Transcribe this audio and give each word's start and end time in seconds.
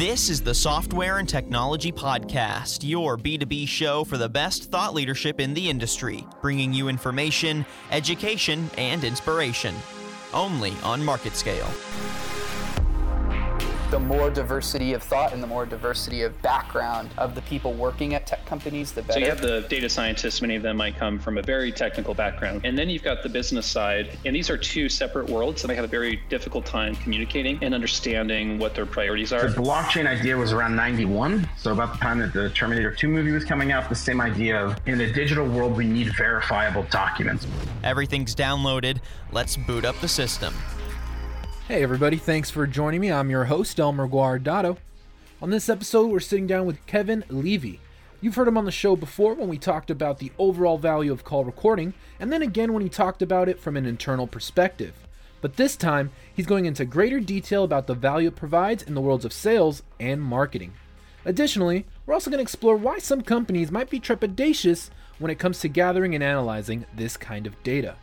This 0.00 0.30
is 0.30 0.40
the 0.40 0.54
Software 0.54 1.18
and 1.18 1.28
Technology 1.28 1.92
Podcast, 1.92 2.78
your 2.82 3.18
B2B 3.18 3.68
show 3.68 4.02
for 4.02 4.16
the 4.16 4.30
best 4.30 4.70
thought 4.70 4.94
leadership 4.94 5.38
in 5.38 5.52
the 5.52 5.68
industry, 5.68 6.26
bringing 6.40 6.72
you 6.72 6.88
information, 6.88 7.66
education, 7.90 8.70
and 8.78 9.04
inspiration. 9.04 9.74
Only 10.32 10.72
on 10.84 11.04
Market 11.04 11.36
Scale 11.36 11.68
the 13.90 13.98
more 13.98 14.30
diversity 14.30 14.92
of 14.92 15.02
thought 15.02 15.32
and 15.32 15.42
the 15.42 15.46
more 15.48 15.66
diversity 15.66 16.22
of 16.22 16.40
background 16.42 17.10
of 17.18 17.34
the 17.34 17.42
people 17.42 17.72
working 17.72 18.14
at 18.14 18.24
tech 18.24 18.46
companies, 18.46 18.92
the 18.92 19.02
better. 19.02 19.14
So 19.14 19.18
you 19.18 19.26
have 19.26 19.40
the 19.40 19.66
data 19.68 19.88
scientists, 19.88 20.40
many 20.40 20.54
of 20.54 20.62
them 20.62 20.76
might 20.76 20.96
come 20.96 21.18
from 21.18 21.38
a 21.38 21.42
very 21.42 21.72
technical 21.72 22.14
background. 22.14 22.60
And 22.62 22.78
then 22.78 22.88
you've 22.88 23.02
got 23.02 23.24
the 23.24 23.28
business 23.28 23.66
side. 23.66 24.16
And 24.24 24.36
these 24.36 24.48
are 24.48 24.56
two 24.56 24.88
separate 24.88 25.28
worlds, 25.28 25.64
and 25.64 25.70
they 25.70 25.74
have 25.74 25.84
a 25.84 25.88
very 25.88 26.22
difficult 26.28 26.66
time 26.66 26.94
communicating 26.96 27.58
and 27.62 27.74
understanding 27.74 28.60
what 28.60 28.76
their 28.76 28.86
priorities 28.86 29.32
are. 29.32 29.48
The 29.48 29.60
blockchain 29.60 30.06
idea 30.06 30.36
was 30.36 30.52
around 30.52 30.76
91. 30.76 31.48
So 31.56 31.72
about 31.72 31.94
the 31.94 31.98
time 31.98 32.20
that 32.20 32.32
the 32.32 32.50
Terminator 32.50 32.94
2 32.94 33.08
movie 33.08 33.32
was 33.32 33.44
coming 33.44 33.72
out, 33.72 33.88
the 33.88 33.96
same 33.96 34.20
idea 34.20 34.64
of 34.64 34.76
in 34.86 35.00
a 35.00 35.12
digital 35.12 35.48
world, 35.48 35.76
we 35.76 35.86
need 35.86 36.14
verifiable 36.16 36.84
documents. 36.90 37.48
Everything's 37.82 38.36
downloaded. 38.36 38.98
Let's 39.32 39.56
boot 39.56 39.84
up 39.84 39.98
the 40.00 40.08
system. 40.08 40.54
Hey 41.70 41.84
everybody, 41.84 42.16
thanks 42.16 42.50
for 42.50 42.66
joining 42.66 43.00
me. 43.00 43.12
I'm 43.12 43.30
your 43.30 43.44
host, 43.44 43.78
Elmer 43.78 44.08
Guardado. 44.08 44.76
On 45.40 45.50
this 45.50 45.68
episode, 45.68 46.10
we're 46.10 46.18
sitting 46.18 46.48
down 46.48 46.66
with 46.66 46.84
Kevin 46.86 47.22
Levy. 47.28 47.78
You've 48.20 48.34
heard 48.34 48.48
him 48.48 48.58
on 48.58 48.64
the 48.64 48.72
show 48.72 48.96
before 48.96 49.34
when 49.34 49.46
we 49.46 49.56
talked 49.56 49.88
about 49.88 50.18
the 50.18 50.32
overall 50.36 50.78
value 50.78 51.12
of 51.12 51.22
call 51.22 51.44
recording, 51.44 51.94
and 52.18 52.32
then 52.32 52.42
again 52.42 52.72
when 52.72 52.82
he 52.82 52.88
talked 52.88 53.22
about 53.22 53.48
it 53.48 53.60
from 53.60 53.76
an 53.76 53.86
internal 53.86 54.26
perspective. 54.26 54.94
But 55.40 55.54
this 55.54 55.76
time, 55.76 56.10
he's 56.34 56.44
going 56.44 56.64
into 56.64 56.84
greater 56.84 57.20
detail 57.20 57.62
about 57.62 57.86
the 57.86 57.94
value 57.94 58.26
it 58.26 58.34
provides 58.34 58.82
in 58.82 58.94
the 58.94 59.00
worlds 59.00 59.24
of 59.24 59.32
sales 59.32 59.84
and 60.00 60.20
marketing. 60.20 60.72
Additionally, 61.24 61.86
we're 62.04 62.14
also 62.14 62.32
going 62.32 62.38
to 62.38 62.42
explore 62.42 62.74
why 62.74 62.98
some 62.98 63.22
companies 63.22 63.70
might 63.70 63.90
be 63.90 64.00
trepidatious 64.00 64.90
when 65.20 65.30
it 65.30 65.38
comes 65.38 65.60
to 65.60 65.68
gathering 65.68 66.16
and 66.16 66.24
analyzing 66.24 66.84
this 66.96 67.16
kind 67.16 67.46
of 67.46 67.62
data. 67.62 67.94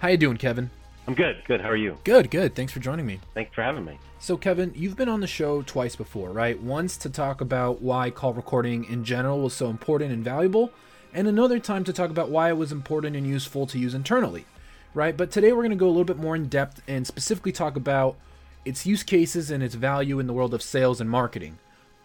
How 0.00 0.08
you 0.08 0.16
doing, 0.16 0.38
Kevin? 0.38 0.70
I'm 1.06 1.14
good. 1.14 1.42
Good. 1.46 1.60
How 1.60 1.68
are 1.68 1.76
you? 1.76 1.98
Good, 2.04 2.30
good. 2.30 2.54
Thanks 2.54 2.72
for 2.72 2.78
joining 2.78 3.06
me. 3.06 3.20
Thanks 3.34 3.52
for 3.54 3.62
having 3.62 3.84
me. 3.84 3.98
So, 4.20 4.36
Kevin, 4.36 4.72
you've 4.76 4.96
been 4.96 5.08
on 5.08 5.20
the 5.20 5.26
show 5.26 5.62
twice 5.62 5.96
before, 5.96 6.30
right? 6.30 6.60
Once 6.60 6.96
to 6.98 7.10
talk 7.10 7.40
about 7.40 7.82
why 7.82 8.10
call 8.10 8.32
recording 8.32 8.84
in 8.84 9.04
general 9.04 9.40
was 9.40 9.52
so 9.52 9.68
important 9.68 10.12
and 10.12 10.22
valuable, 10.22 10.70
and 11.12 11.26
another 11.26 11.58
time 11.58 11.82
to 11.84 11.92
talk 11.92 12.10
about 12.10 12.30
why 12.30 12.50
it 12.50 12.56
was 12.56 12.70
important 12.70 13.16
and 13.16 13.26
useful 13.26 13.66
to 13.66 13.78
use 13.78 13.94
internally, 13.94 14.46
right? 14.94 15.16
But 15.16 15.32
today 15.32 15.52
we're 15.52 15.62
going 15.62 15.70
to 15.70 15.76
go 15.76 15.88
a 15.88 15.88
little 15.88 16.04
bit 16.04 16.18
more 16.18 16.36
in 16.36 16.46
depth 16.46 16.82
and 16.86 17.04
specifically 17.04 17.52
talk 17.52 17.74
about 17.74 18.16
its 18.64 18.86
use 18.86 19.02
cases 19.02 19.50
and 19.50 19.60
its 19.60 19.74
value 19.74 20.20
in 20.20 20.28
the 20.28 20.32
world 20.32 20.54
of 20.54 20.62
sales 20.62 21.00
and 21.00 21.10
marketing. 21.10 21.58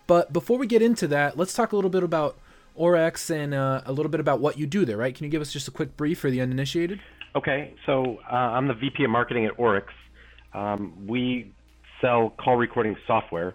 But 0.08 0.34
before 0.34 0.58
we 0.58 0.66
get 0.66 0.82
into 0.82 1.08
that, 1.10 1.38
let's 1.38 1.54
talk 1.54 1.72
a 1.72 1.76
little 1.76 1.92
bit 1.92 2.02
about 2.02 2.40
Oryx 2.74 3.30
and 3.30 3.54
uh, 3.54 3.82
a 3.86 3.92
little 3.92 4.10
bit 4.10 4.20
about 4.20 4.40
what 4.40 4.58
you 4.58 4.66
do 4.66 4.86
there, 4.86 4.98
right? 4.98 5.14
Can 5.14 5.26
you 5.26 5.30
give 5.30 5.42
us 5.42 5.54
just 5.54 5.68
a 5.68 5.72
quick 5.72 5.96
brief 5.98 6.20
for 6.20 6.32
the 6.32 6.42
uninitiated? 6.42 7.00
Okay, 7.38 7.76
so 7.86 8.18
uh, 8.32 8.36
I'm 8.36 8.68
the 8.68 8.74
VP 8.74 9.04
of 9.04 9.12
Marketing 9.12 9.46
at 9.46 9.52
Oryx. 9.60 9.86
Um, 10.56 11.06
we 11.08 11.54
sell 12.02 12.34
call 12.44 12.56
recording 12.56 12.96
software. 13.06 13.54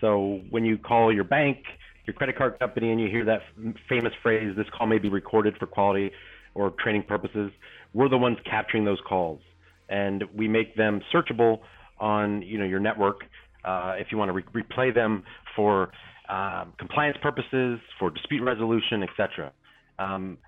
So 0.00 0.42
when 0.50 0.64
you 0.64 0.78
call 0.78 1.12
your 1.12 1.24
bank, 1.24 1.58
your 2.06 2.14
credit 2.14 2.38
card 2.38 2.56
company, 2.60 2.92
and 2.92 3.00
you 3.00 3.08
hear 3.08 3.24
that 3.24 3.40
famous 3.88 4.12
phrase, 4.22 4.54
"This 4.54 4.68
call 4.70 4.86
may 4.86 4.98
be 4.98 5.08
recorded 5.08 5.56
for 5.58 5.66
quality 5.66 6.12
or 6.54 6.70
training 6.70 7.02
purposes," 7.02 7.50
we're 7.92 8.08
the 8.08 8.16
ones 8.16 8.38
capturing 8.44 8.84
those 8.84 9.00
calls, 9.00 9.40
and 9.88 10.22
we 10.32 10.46
make 10.46 10.76
them 10.76 11.00
searchable 11.12 11.62
on 11.98 12.42
you 12.42 12.58
know 12.58 12.64
your 12.64 12.78
network. 12.78 13.22
Uh, 13.64 13.96
if 13.98 14.12
you 14.12 14.18
want 14.18 14.28
to 14.28 14.34
re- 14.34 14.62
replay 14.62 14.94
them 14.94 15.24
for 15.56 15.90
um, 16.28 16.74
compliance 16.78 17.18
purposes, 17.20 17.80
for 17.98 18.08
dispute 18.08 18.44
resolution, 18.44 19.02
etc. 19.02 19.52
Um, 19.98 20.38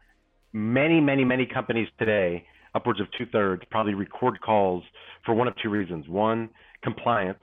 many, 0.52 1.00
many, 1.00 1.24
many 1.24 1.44
companies 1.44 1.88
today 1.98 2.46
upwards 2.78 3.00
of 3.00 3.08
two 3.18 3.26
thirds 3.32 3.62
probably 3.72 3.94
record 3.94 4.40
calls 4.40 4.84
for 5.26 5.34
one 5.34 5.48
of 5.48 5.54
two 5.60 5.68
reasons. 5.68 6.06
One, 6.08 6.48
compliance. 6.84 7.42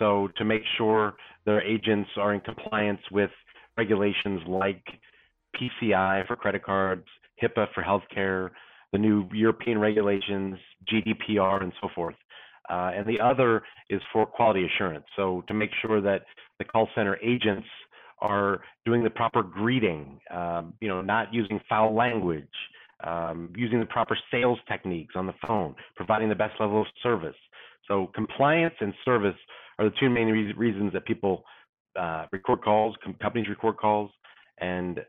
So 0.00 0.28
to 0.36 0.44
make 0.44 0.62
sure 0.76 1.14
their 1.46 1.62
agents 1.62 2.10
are 2.16 2.34
in 2.34 2.40
compliance 2.40 3.00
with 3.12 3.30
regulations 3.78 4.40
like 4.48 4.82
PCI 5.56 6.26
for 6.26 6.34
credit 6.34 6.64
cards, 6.64 7.04
HIPAA 7.40 7.66
for 7.72 7.84
healthcare, 7.84 8.50
the 8.92 8.98
new 8.98 9.28
European 9.32 9.78
regulations, 9.78 10.56
GDPR, 10.92 11.62
and 11.62 11.72
so 11.80 11.88
forth. 11.94 12.16
Uh, 12.68 12.90
and 12.96 13.06
the 13.06 13.20
other 13.20 13.62
is 13.90 14.00
for 14.12 14.26
quality 14.26 14.66
assurance. 14.66 15.04
So 15.14 15.44
to 15.46 15.54
make 15.54 15.70
sure 15.82 16.00
that 16.00 16.22
the 16.58 16.64
call 16.64 16.88
center 16.96 17.16
agents 17.22 17.68
are 18.20 18.62
doing 18.84 19.04
the 19.04 19.10
proper 19.10 19.42
greeting, 19.42 20.18
um, 20.30 20.74
you 20.80 20.88
know, 20.88 21.02
not 21.02 21.32
using 21.32 21.60
foul 21.68 21.94
language, 21.94 22.48
um, 23.02 23.52
using 23.56 23.80
the 23.80 23.86
proper 23.86 24.16
sales 24.30 24.58
techniques 24.68 25.14
on 25.16 25.26
the 25.26 25.34
phone, 25.46 25.74
providing 25.96 26.28
the 26.28 26.34
best 26.34 26.54
level 26.60 26.80
of 26.80 26.86
service. 27.02 27.36
So 27.88 28.10
compliance 28.14 28.74
and 28.80 28.94
service 29.04 29.36
are 29.78 29.86
the 29.86 29.94
two 29.98 30.08
main 30.08 30.28
re- 30.28 30.52
reasons 30.52 30.92
that 30.92 31.04
people 31.04 31.44
uh, 31.98 32.26
record 32.32 32.62
calls, 32.62 32.96
com- 33.02 33.16
companies 33.20 33.48
record 33.48 33.76
calls, 33.76 34.10
and 34.58 35.00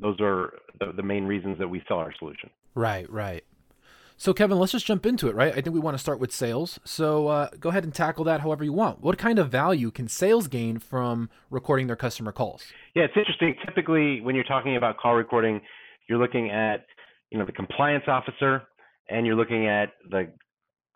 those 0.00 0.16
are 0.20 0.54
the, 0.80 0.92
the 0.96 1.02
main 1.02 1.24
reasons 1.24 1.58
that 1.58 1.68
we 1.68 1.82
sell 1.86 1.98
our 1.98 2.12
solution. 2.18 2.50
Right, 2.74 3.10
right. 3.10 3.44
So, 4.16 4.32
Kevin, 4.32 4.58
let's 4.58 4.72
just 4.72 4.86
jump 4.86 5.06
into 5.06 5.28
it, 5.28 5.34
right? 5.34 5.52
I 5.52 5.60
think 5.60 5.74
we 5.74 5.80
want 5.80 5.96
to 5.96 5.98
start 5.98 6.20
with 6.20 6.32
sales. 6.32 6.78
So, 6.84 7.26
uh, 7.28 7.48
go 7.58 7.70
ahead 7.70 7.82
and 7.82 7.92
tackle 7.92 8.24
that 8.24 8.40
however 8.42 8.62
you 8.62 8.72
want. 8.72 9.00
What 9.00 9.18
kind 9.18 9.40
of 9.40 9.50
value 9.50 9.90
can 9.90 10.06
sales 10.06 10.46
gain 10.46 10.78
from 10.78 11.30
recording 11.50 11.88
their 11.88 11.96
customer 11.96 12.30
calls? 12.30 12.64
Yeah, 12.94 13.04
it's 13.04 13.16
interesting. 13.16 13.56
Typically, 13.66 14.20
when 14.20 14.36
you're 14.36 14.44
talking 14.44 14.76
about 14.76 14.98
call 14.98 15.14
recording, 15.14 15.60
you're 16.08 16.18
looking 16.18 16.50
at 16.50 16.86
you 17.34 17.40
know 17.40 17.44
the 17.44 17.52
compliance 17.52 18.04
officer 18.06 18.62
and 19.10 19.26
you're 19.26 19.34
looking 19.34 19.66
at 19.66 19.86
the 20.08 20.32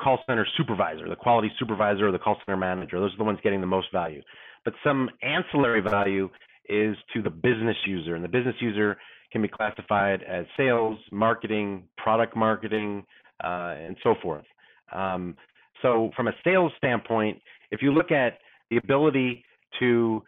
call 0.00 0.20
center 0.24 0.46
supervisor, 0.56 1.08
the 1.08 1.16
quality 1.16 1.50
supervisor, 1.58 2.06
or 2.08 2.12
the 2.12 2.18
call 2.18 2.36
center 2.46 2.56
manager. 2.56 3.00
Those 3.00 3.12
are 3.14 3.16
the 3.16 3.24
ones 3.24 3.40
getting 3.42 3.60
the 3.60 3.66
most 3.66 3.88
value. 3.92 4.22
But 4.64 4.74
some 4.84 5.10
ancillary 5.20 5.80
value 5.80 6.30
is 6.68 6.96
to 7.12 7.22
the 7.22 7.30
business 7.30 7.76
user, 7.88 8.14
and 8.14 8.22
the 8.22 8.28
business 8.28 8.54
user 8.60 8.96
can 9.32 9.42
be 9.42 9.48
classified 9.48 10.22
as 10.22 10.46
sales, 10.56 10.96
marketing, 11.10 11.82
product 11.96 12.36
marketing, 12.36 13.04
uh, 13.42 13.74
and 13.76 13.96
so 14.04 14.14
forth. 14.22 14.44
Um, 14.92 15.36
so, 15.82 16.12
from 16.14 16.28
a 16.28 16.32
sales 16.44 16.70
standpoint, 16.78 17.42
if 17.72 17.82
you 17.82 17.92
look 17.92 18.12
at 18.12 18.38
the 18.70 18.76
ability 18.76 19.44
to 19.80 20.22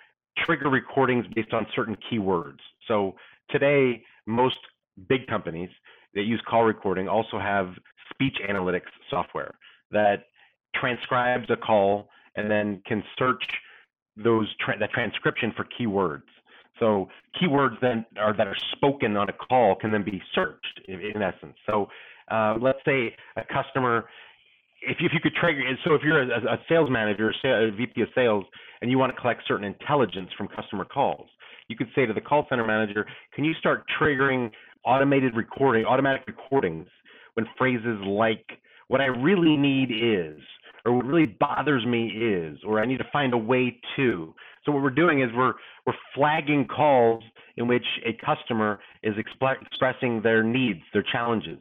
trigger 0.45 0.71
recordings 0.71 1.25
based 1.37 1.53
on 1.53 1.69
certain 1.77 1.97
keywords, 2.11 2.59
so 2.89 3.15
today 3.49 4.03
most 4.27 4.57
big 5.09 5.27
companies 5.29 5.71
that 6.15 6.23
use 6.23 6.43
call 6.49 6.65
recording 6.65 7.09
also 7.09 7.39
have 7.39 7.75
speech 8.13 8.37
analytics 8.49 8.91
software 9.09 9.55
that 9.91 10.25
transcribes 10.75 11.49
a 11.51 11.57
call 11.57 12.09
and 12.37 12.51
then 12.51 12.83
can 12.87 13.03
search 13.19 13.43
those 14.17 14.49
tra- 14.61 14.79
that 14.79 14.91
transcription 14.91 15.53
for 15.57 15.67
keywords. 15.79 16.23
So 16.79 17.09
keywords 17.41 17.81
then 17.81 18.07
are 18.19 18.37
that 18.37 18.47
are 18.47 18.57
spoken 18.73 19.17
on 19.17 19.29
a 19.29 19.33
call 19.33 19.77
can 19.77 19.91
then 19.93 20.05
be 20.05 20.23
searched 20.35 20.81
in, 20.89 21.01
in 21.01 21.23
essence. 21.23 21.55
So 21.67 21.89
uh, 22.31 22.57
let's 22.61 22.79
say 22.85 23.15
a 23.37 23.43
customer, 23.53 24.09
if 24.83 24.99
you, 25.01 25.07
if 25.07 25.13
you 25.13 25.21
could 25.21 25.35
trigger, 25.35 25.63
so 25.85 25.95
if 25.95 26.03
you're 26.03 26.23
a, 26.23 26.55
a 26.55 26.59
sales 26.69 26.89
manager, 26.91 27.33
a 27.45 27.71
VP 27.71 28.03
of 28.03 28.09
sales, 28.15 28.45
and 28.81 28.91
you 28.91 28.99
want 28.99 29.15
to 29.15 29.21
collect 29.21 29.43
certain 29.47 29.65
intelligence 29.65 30.31
from 30.39 30.49
customer 30.49 30.85
calls, 30.85 31.29
you 31.69 31.77
could 31.77 31.89
say 31.95 32.07
to 32.07 32.13
the 32.13 32.21
call 32.21 32.47
center 32.49 32.67
manager, 32.67 33.07
can 33.35 33.45
you 33.45 33.55
start 33.55 33.85
triggering 34.01 34.51
automated 34.85 35.35
recording, 35.37 35.85
automatic 35.85 36.23
recordings 36.27 36.87
when 37.35 37.47
phrases 37.57 37.99
like 38.07 38.45
what 38.89 39.01
I 39.01 39.07
really 39.07 39.57
need 39.57 39.91
is, 39.91 40.41
or 40.85 40.93
what 40.93 41.05
really 41.05 41.37
bothers 41.39 41.85
me 41.87 42.09
is, 42.09 42.59
or 42.67 42.81
I 42.81 42.87
need 42.87 42.99
to 42.99 43.07
find 43.13 43.33
a 43.35 43.39
way 43.39 43.79
to. 43.97 44.35
So 44.65 44.73
what 44.73 44.83
we're 44.83 44.91
doing 44.91 45.23
is 45.23 45.31
we're 45.35 45.55
we're 45.87 45.95
flagging 46.15 46.67
calls 46.67 47.23
in 47.57 47.69
which 47.69 47.85
a 48.07 48.13
customer 48.25 48.81
is 49.03 49.15
exp- 49.15 49.63
expressing 49.63 50.23
their 50.23 50.43
needs, 50.43 50.81
their 50.93 51.05
challenges. 51.13 51.59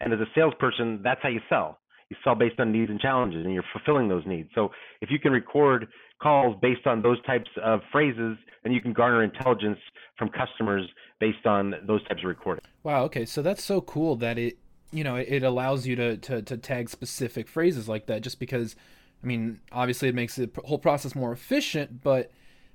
And 0.00 0.12
as 0.12 0.20
a 0.20 0.26
salesperson, 0.34 1.00
that's 1.02 1.20
how 1.22 1.28
you 1.28 1.40
sell. 1.48 1.78
You 2.08 2.16
sell 2.24 2.34
based 2.34 2.58
on 2.58 2.72
needs 2.72 2.90
and 2.90 2.98
challenges, 2.98 3.44
and 3.44 3.54
you're 3.54 3.64
fulfilling 3.72 4.08
those 4.08 4.24
needs. 4.26 4.48
So 4.54 4.70
if 5.00 5.10
you 5.10 5.18
can 5.18 5.32
record 5.32 5.86
calls 6.20 6.56
based 6.60 6.86
on 6.86 7.02
those 7.02 7.22
types 7.24 7.50
of 7.62 7.80
phrases, 7.90 8.36
and 8.64 8.74
you 8.74 8.80
can 8.80 8.92
garner 8.92 9.22
intelligence 9.22 9.78
from 10.18 10.28
customers 10.28 10.88
based 11.18 11.46
on 11.46 11.74
those 11.86 12.02
types 12.08 12.22
of 12.22 12.28
recordings. 12.28 12.66
Wow. 12.82 13.04
Okay. 13.04 13.24
So 13.24 13.42
that's 13.42 13.62
so 13.64 13.80
cool 13.80 14.16
that 14.16 14.38
it, 14.38 14.58
you 14.92 15.04
know, 15.04 15.16
it 15.16 15.42
allows 15.42 15.86
you 15.86 15.96
to, 15.96 16.16
to, 16.16 16.42
to 16.42 16.56
tag 16.56 16.90
specific 16.90 17.48
phrases 17.48 17.88
like 17.88 18.06
that 18.06 18.22
just 18.22 18.38
because, 18.38 18.76
I 19.22 19.26
mean, 19.26 19.60
obviously 19.72 20.08
it 20.08 20.14
makes 20.14 20.36
the 20.36 20.50
whole 20.64 20.78
process 20.78 21.14
more 21.14 21.32
efficient, 21.32 22.02
but 22.02 22.30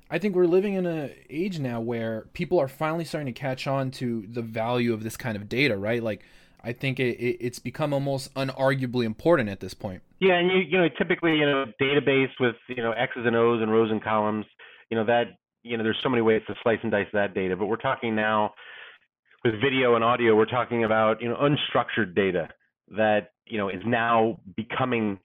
I 0.10 0.20
think 0.20 0.36
we're 0.36 0.46
living 0.46 0.74
in 0.74 0.86
an 0.86 1.12
age 1.30 1.60
now 1.60 1.82
where 1.82 2.28
people 2.34 2.60
are 2.60 2.68
finally 2.68 3.06
starting 3.06 3.34
to 3.34 3.40
catch 3.40 3.68
on 3.68 3.92
to 3.92 4.26
the 4.28 4.42
value 4.42 4.94
of 4.94 5.04
this 5.04 5.18
kind 5.18 5.36
of 5.36 5.50
data, 5.50 5.78
right? 5.78 6.02
Like, 6.02 6.24
I 6.66 6.74
think 6.74 7.00
it, 7.00 7.20
it, 7.20 7.38
it's 7.40 7.60
become 7.60 7.94
almost 7.94 8.34
unarguably 8.34 9.06
important 9.06 9.50
at 9.50 9.60
this 9.60 9.74
point. 9.74 10.02
Yeah, 10.20 10.34
and 10.34 10.52
you 10.52 10.58
you 10.58 10.78
know 10.78 10.88
typically 10.98 11.36
you 11.36 11.46
know 11.46 11.66
database 11.82 12.32
with 12.40 12.56
you 12.68 12.84
know 12.84 12.92
X's 12.92 13.24
and 13.26 13.36
O's 13.36 13.62
and 13.62 13.72
rows 13.72 13.92
and 13.92 14.04
columns 14.04 14.46
you 14.90 14.98
know 14.98 15.06
that 15.06 15.38
you 15.64 15.78
know 15.78 15.84
there's 15.84 16.00
so 16.04 16.10
many 16.10 16.22
ways 16.22 16.42
to 16.48 16.54
slice 16.64 16.80
and 16.84 16.92
dice 16.92 17.08
that 17.14 17.34
data, 17.34 17.56
but 17.56 17.68
we're 17.68 17.76
talking 17.78 18.16
now 18.16 18.54
with 19.44 19.54
video 19.62 19.96
and 19.96 20.04
audio, 20.04 20.36
we're 20.36 20.46
talking 20.46 20.84
about 20.84 21.22
you 21.22 21.30
know 21.30 21.36
unstructured 21.36 22.16
data 22.16 22.50
that 22.96 23.32
you 23.46 23.58
know 23.58 23.70
is 23.70 23.82
now 23.86 24.40
becoming 24.56 25.20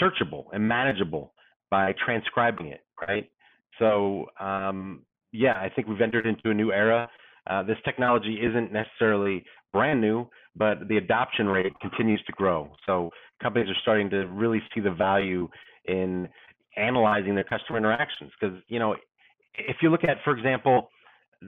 searchable 0.00 0.46
and 0.52 0.66
manageable 0.66 1.32
by 1.70 1.94
transcribing 2.04 2.68
it, 2.68 2.80
right? 3.00 3.30
So 3.78 4.26
um, 4.40 5.02
yeah, 5.32 5.54
I 5.54 5.70
think 5.74 5.88
we've 5.88 6.00
entered 6.00 6.26
into 6.26 6.50
a 6.50 6.54
new 6.54 6.72
era. 6.72 7.08
Uh, 7.48 7.62
this 7.62 7.78
technology 7.84 8.38
isn't 8.40 8.72
necessarily 8.72 9.44
brand 9.72 10.00
new, 10.00 10.28
but 10.56 10.88
the 10.88 10.96
adoption 10.96 11.46
rate 11.46 11.72
continues 11.80 12.22
to 12.26 12.32
grow. 12.32 12.70
So 12.86 13.10
companies 13.42 13.68
are 13.70 13.80
starting 13.82 14.10
to 14.10 14.26
really 14.26 14.60
see 14.74 14.80
the 14.80 14.90
value 14.90 15.48
in 15.86 16.28
analyzing 16.76 17.34
their 17.34 17.44
customer 17.44 17.78
interactions. 17.78 18.30
Because 18.38 18.58
you 18.68 18.78
know, 18.78 18.96
if 19.54 19.76
you 19.82 19.90
look 19.90 20.04
at, 20.04 20.18
for 20.24 20.36
example, 20.36 20.90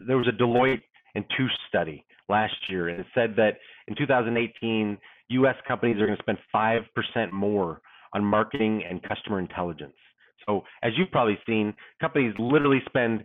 there 0.07 0.17
was 0.17 0.29
a 0.29 0.33
Deloitte 0.33 0.83
and 1.15 1.25
Touche 1.37 1.53
study 1.69 2.05
last 2.29 2.55
year, 2.69 2.89
and 2.89 3.01
it 3.01 3.07
said 3.15 3.35
that 3.37 3.59
in 3.87 3.95
2018, 3.97 4.99
U.S. 5.29 5.55
companies 5.67 5.97
are 6.01 6.07
going 6.07 6.17
to 6.17 6.23
spend 6.23 6.39
five 6.51 6.83
percent 6.95 7.33
more 7.33 7.81
on 8.13 8.25
marketing 8.25 8.83
and 8.89 9.03
customer 9.03 9.39
intelligence. 9.39 9.95
So, 10.47 10.63
as 10.83 10.93
you've 10.97 11.11
probably 11.11 11.39
seen, 11.47 11.75
companies 12.01 12.35
literally 12.39 12.83
spend 12.87 13.25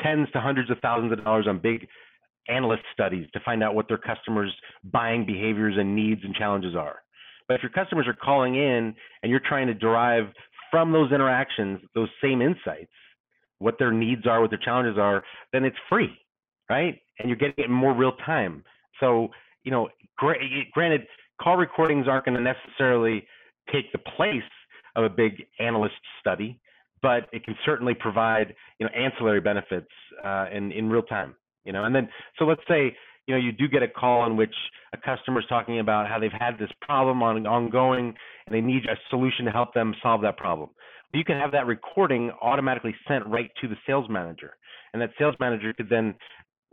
tens 0.00 0.28
to 0.32 0.40
hundreds 0.40 0.70
of 0.70 0.78
thousands 0.80 1.12
of 1.12 1.22
dollars 1.22 1.46
on 1.48 1.58
big 1.58 1.86
analyst 2.48 2.82
studies 2.92 3.26
to 3.32 3.40
find 3.40 3.62
out 3.62 3.74
what 3.74 3.88
their 3.88 3.98
customers' 3.98 4.52
buying 4.84 5.24
behaviors 5.24 5.76
and 5.78 5.94
needs 5.94 6.20
and 6.24 6.34
challenges 6.34 6.74
are. 6.74 6.96
But 7.48 7.54
if 7.54 7.62
your 7.62 7.70
customers 7.70 8.06
are 8.06 8.14
calling 8.14 8.54
in 8.54 8.94
and 9.22 9.30
you're 9.30 9.40
trying 9.40 9.66
to 9.66 9.74
derive 9.74 10.26
from 10.70 10.92
those 10.92 11.12
interactions 11.12 11.80
those 11.94 12.08
same 12.22 12.42
insights, 12.42 12.90
what 13.58 13.78
their 13.78 13.92
needs 13.92 14.26
are, 14.26 14.40
what 14.40 14.50
their 14.50 14.58
challenges 14.58 14.98
are, 14.98 15.22
then 15.52 15.64
it's 15.64 15.76
free, 15.88 16.10
right? 16.68 16.98
And 17.18 17.28
you're 17.28 17.36
getting 17.36 17.54
it 17.58 17.66
in 17.66 17.72
more 17.72 17.94
real 17.94 18.12
time. 18.26 18.64
So, 19.00 19.28
you 19.62 19.70
know, 19.70 19.88
granted, 20.16 21.06
call 21.40 21.56
recordings 21.56 22.06
aren't 22.08 22.24
going 22.24 22.36
to 22.36 22.42
necessarily 22.42 23.26
take 23.72 23.90
the 23.92 23.98
place 23.98 24.42
of 24.96 25.04
a 25.04 25.08
big 25.08 25.44
analyst 25.60 25.94
study, 26.20 26.60
but 27.02 27.28
it 27.32 27.44
can 27.44 27.56
certainly 27.64 27.94
provide 27.94 28.54
you 28.78 28.86
know 28.86 28.92
ancillary 28.92 29.40
benefits 29.40 29.88
uh, 30.24 30.46
in 30.52 30.72
in 30.72 30.88
real 30.88 31.02
time. 31.02 31.34
You 31.64 31.72
know, 31.72 31.84
and 31.84 31.94
then 31.94 32.08
so 32.38 32.44
let's 32.44 32.60
say 32.68 32.96
you 33.26 33.34
know 33.34 33.40
you 33.40 33.52
do 33.52 33.68
get 33.68 33.82
a 33.82 33.88
call 33.88 34.26
in 34.26 34.36
which 34.36 34.54
a 34.92 34.96
customer 34.96 35.40
is 35.40 35.46
talking 35.48 35.80
about 35.80 36.08
how 36.08 36.18
they've 36.18 36.30
had 36.32 36.58
this 36.58 36.70
problem 36.80 37.22
on 37.22 37.46
ongoing 37.46 38.14
and 38.46 38.54
they 38.54 38.60
need 38.60 38.84
a 38.84 38.96
solution 39.10 39.44
to 39.46 39.50
help 39.50 39.72
them 39.74 39.94
solve 40.02 40.22
that 40.22 40.36
problem. 40.36 40.70
You 41.12 41.24
can 41.24 41.38
have 41.38 41.52
that 41.52 41.66
recording 41.66 42.32
automatically 42.42 42.94
sent 43.06 43.24
right 43.26 43.50
to 43.60 43.68
the 43.68 43.76
sales 43.86 44.06
manager, 44.10 44.54
and 44.92 45.00
that 45.00 45.10
sales 45.18 45.36
manager 45.38 45.72
could 45.72 45.88
then 45.88 46.14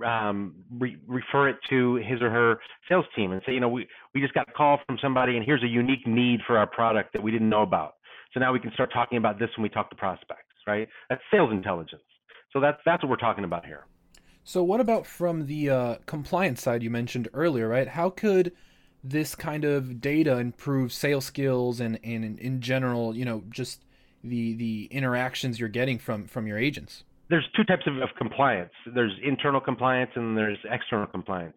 um, 0.06 0.56
re- 0.80 0.98
refer 1.08 1.50
it 1.50 1.58
to 1.70 1.96
his 1.96 2.22
or 2.22 2.30
her 2.30 2.60
sales 2.90 3.06
team 3.16 3.32
and 3.32 3.42
say, 3.46 3.54
you 3.54 3.60
know, 3.60 3.70
we, 3.70 3.88
we 4.14 4.22
just 4.22 4.34
got 4.34 4.50
a 4.50 4.52
call 4.52 4.80
from 4.86 4.98
somebody 5.02 5.38
and 5.38 5.46
here's 5.46 5.64
a 5.64 5.68
unique 5.68 6.06
need 6.08 6.40
for 6.48 6.58
our 6.58 6.68
product 6.68 7.14
that 7.14 7.22
we 7.22 7.32
didn't 7.32 7.50
know 7.50 7.62
about. 7.62 7.96
So 8.34 8.40
now 8.40 8.54
we 8.54 8.60
can 8.60 8.72
start 8.74 8.92
talking 8.94 9.18
about 9.18 9.40
this 9.40 9.50
when 9.58 9.64
we 9.64 9.70
talk 9.70 9.90
to 9.90 9.96
prospects, 9.96 10.56
right? 10.66 10.88
That's 11.10 11.22
sales 11.32 11.52
intelligence. 11.52 12.02
So 12.54 12.60
that's 12.60 12.78
that's 12.86 13.04
what 13.04 13.10
we're 13.10 13.18
talking 13.18 13.44
about 13.44 13.66
here. 13.66 13.86
So 14.44 14.64
what 14.64 14.80
about 14.80 15.06
from 15.06 15.46
the 15.46 15.70
uh, 15.70 15.96
compliance 16.06 16.62
side 16.62 16.84
you 16.84 16.90
mentioned 16.90 17.28
earlier, 17.34 17.68
right? 17.68 17.88
How 17.88 18.10
could 18.10 18.52
this 19.04 19.36
kind 19.36 19.66
of 19.66 20.02
data 20.02 20.38
improve 20.38 20.94
sales 20.94 21.26
skills 21.26 21.80
and, 21.80 22.00
and 22.04 22.40
in, 22.40 22.62
general, 22.62 23.16
you 23.16 23.26
know, 23.26 23.44
just 23.50 23.84
the 24.24 24.54
the 24.54 24.88
interactions 24.92 25.60
you're 25.60 25.70
getting 25.70 26.00
from 26.00 26.28
from 26.28 26.48
your 26.48 26.58
agents? 26.58 27.04
There's 27.30 27.48
two 27.56 27.64
types 27.64 27.84
of, 27.88 27.98
of 27.98 28.10
compliance. 28.18 28.72
There's 28.94 29.14
internal 29.24 29.62
compliance 29.62 30.12
and 30.16 30.38
there's 30.38 30.58
external 30.70 31.08
compliance. 31.08 31.56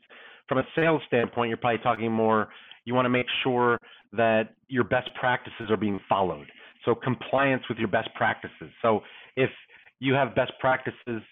From 0.49 0.59
a 0.59 0.65
sales 0.77 1.03
standpoint, 1.07 1.49
you're 1.49 1.57
probably 1.57 1.83
talking 1.83 2.13
more. 2.13 2.49
You 2.85 2.95
want 2.95 3.07
to 3.07 3.11
make 3.11 3.27
sure 3.43 3.79
that 4.13 4.55
your 4.69 4.85
best 4.85 5.11
practices 5.19 5.71
are 5.71 5.77
being 5.77 5.99
followed. 6.09 6.47
So 6.85 6.95
compliance 6.95 7.63
with 7.69 7.79
your 7.79 7.89
best 7.89 8.11
practices. 8.15 8.71
So 8.83 9.01
if 9.37 9.51
you 10.01 10.15
have 10.15 10.35
best 10.35 10.53
practices 10.61 11.23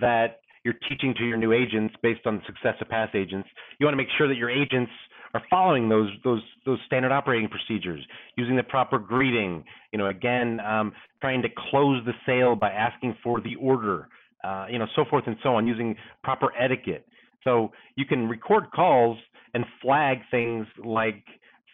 that 0.00 0.40
you're 0.68 0.76
teaching 0.86 1.14
to 1.16 1.24
your 1.24 1.38
new 1.38 1.52
agents 1.52 1.94
based 2.02 2.26
on 2.26 2.36
the 2.36 2.42
success 2.46 2.74
of 2.82 2.88
past 2.90 3.14
agents, 3.14 3.48
you 3.78 3.86
want 3.86 3.94
to 3.94 3.96
make 3.96 4.12
sure 4.18 4.28
that 4.28 4.36
your 4.36 4.50
agents 4.50 4.92
are 5.32 5.42
following 5.48 5.88
those 5.88 6.10
those 6.24 6.42
those 6.66 6.78
standard 6.86 7.10
operating 7.10 7.48
procedures, 7.48 8.04
using 8.36 8.54
the 8.54 8.62
proper 8.62 8.98
greeting. 8.98 9.64
You 9.92 9.98
know, 9.98 10.08
again, 10.08 10.60
um, 10.60 10.92
trying 11.22 11.40
to 11.40 11.48
close 11.70 12.04
the 12.04 12.12
sale 12.26 12.54
by 12.54 12.70
asking 12.70 13.16
for 13.22 13.40
the 13.40 13.54
order. 13.56 14.08
Uh, 14.44 14.66
you 14.70 14.78
know, 14.78 14.86
so 14.94 15.04
forth 15.08 15.24
and 15.26 15.36
so 15.42 15.54
on, 15.54 15.66
using 15.66 15.96
proper 16.22 16.52
etiquette. 16.58 17.06
So 17.44 17.72
you 17.96 18.04
can 18.04 18.28
record 18.28 18.70
calls 18.70 19.16
and 19.54 19.64
flag 19.82 20.18
things 20.30 20.66
like 20.84 21.24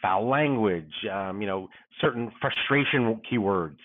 foul 0.01 0.29
language, 0.29 0.93
um, 1.13 1.41
you 1.41 1.49
know, 1.49 1.69
certain 2.01 2.31
frustration 2.41 3.21
keywords 3.31 3.79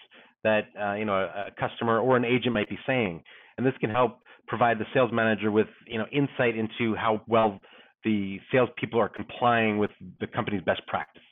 that 0.43 0.67
uh, 0.79 0.93
you 0.93 1.05
know 1.05 1.13
a, 1.13 1.47
a, 1.47 1.51
customer 1.59 1.99
or 1.99 2.15
an 2.15 2.25
agent 2.25 2.53
might 2.53 2.69
be 2.69 2.77
saying, 2.85 3.23
and 3.57 3.65
this 3.65 3.73
can 3.81 3.89
help 3.89 4.19
provide 4.49 4.79
the 4.79 4.85
sales 4.93 5.11
manager 5.13 5.51
with 5.51 5.67
you 5.87 5.97
know 5.97 6.05
insight 6.11 6.57
into 6.57 6.95
how 6.95 7.21
well 7.27 7.59
the 8.03 8.39
salespeople 8.51 8.99
are 8.99 9.09
complying 9.09 9.77
with 9.77 9.91
the 10.19 10.27
company's 10.27 10.63
best 10.63 10.81
practices. 10.87 11.23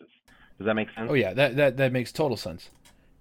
Does 0.58 0.66
that 0.66 0.76
make 0.76 0.88
sense? 0.96 1.10
Oh 1.10 1.16
yeah, 1.16 1.34
that 1.34 1.58
that 1.58 1.78
that 1.78 1.92
makes 1.92 2.12
total 2.12 2.38
sense. 2.38 2.70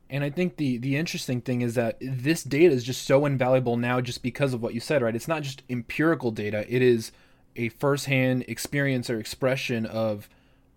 And 0.09 0.23
I 0.23 0.31
think 0.31 0.57
the 0.57 0.79
the 0.79 0.97
interesting 0.97 1.41
thing 1.41 1.63
is 1.63 1.75
that 1.75 1.97
this 2.01 2.45
data 2.45 2.73
is 2.73 2.85
just 2.85 3.07
so 3.07 3.27
invaluable 3.27 3.77
now, 3.77 4.01
just 4.01 4.23
because 4.23 4.55
of 4.55 4.63
what 4.63 4.75
you 4.75 4.81
said, 4.81 5.03
right? 5.03 5.17
It's 5.17 5.27
not 5.27 5.43
just 5.43 5.63
empirical 5.69 6.31
data; 6.31 6.65
it 6.69 6.83
is 6.83 7.11
a 7.57 7.71
firsthand 7.71 8.45
experience 8.47 9.11
or 9.11 9.19
expression 9.19 9.87
of 9.87 10.29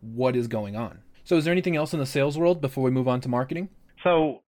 what 0.01 0.35
is 0.35 0.47
going 0.47 0.75
on. 0.75 0.99
So, 1.23 1.35
is 1.35 1.45
there 1.45 1.51
anything 1.51 1.75
else 1.75 1.93
in 1.93 1.99
the 1.99 2.05
sales 2.05 2.37
world 2.37 2.61
before 2.61 2.83
we 2.83 2.91
move 2.91 3.07
on 3.07 3.21
to 3.21 3.29
marketing? 3.29 3.69
So, 4.03 4.39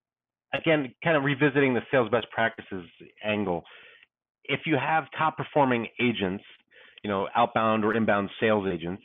again, 0.53 0.93
kind 1.03 1.15
of 1.15 1.23
revisiting 1.23 1.73
the 1.73 1.81
sales 1.91 2.09
best 2.09 2.27
practices 2.31 2.85
angle. 3.23 3.63
If 4.51 4.61
you 4.65 4.77
have 4.77 5.05
top 5.17 5.37
performing 5.37 5.87
agents, 5.99 6.43
you 7.03 7.09
know, 7.09 7.27
outbound 7.35 7.83
or 7.85 7.95
inbound 7.95 8.29
sales 8.39 8.67
agents, 8.71 9.03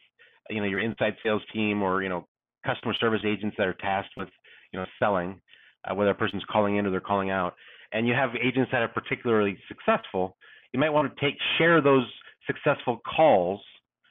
you 0.51 0.61
know, 0.61 0.67
your 0.67 0.81
inside 0.81 1.15
sales 1.23 1.43
team 1.53 1.83
or, 1.83 2.03
you 2.03 2.09
know, 2.09 2.27
customer 2.65 2.95
service 2.95 3.23
agents 3.25 3.57
that 3.59 3.67
are 3.67 3.75
tasked 3.75 4.13
with, 4.17 4.29
you 4.73 4.79
know, 4.79 4.87
selling, 4.99 5.41
uh, 5.89 5.95
whether 5.95 6.11
a 6.11 6.15
person's 6.15 6.45
calling 6.51 6.77
in 6.77 6.87
or 6.87 6.91
they're 6.91 7.01
calling 7.01 7.31
out, 7.31 7.55
and 7.93 8.07
you 8.07 8.15
have 8.15 8.31
agents 8.43 8.71
that 8.73 8.83
are 8.83 8.89
particularly 8.89 9.57
successful, 9.69 10.37
you 10.73 10.81
might 10.81 10.91
want 10.91 11.15
to 11.15 11.25
take 11.25 11.37
share 11.59 11.81
those 11.81 12.05
successful 12.47 13.01
calls 13.17 13.61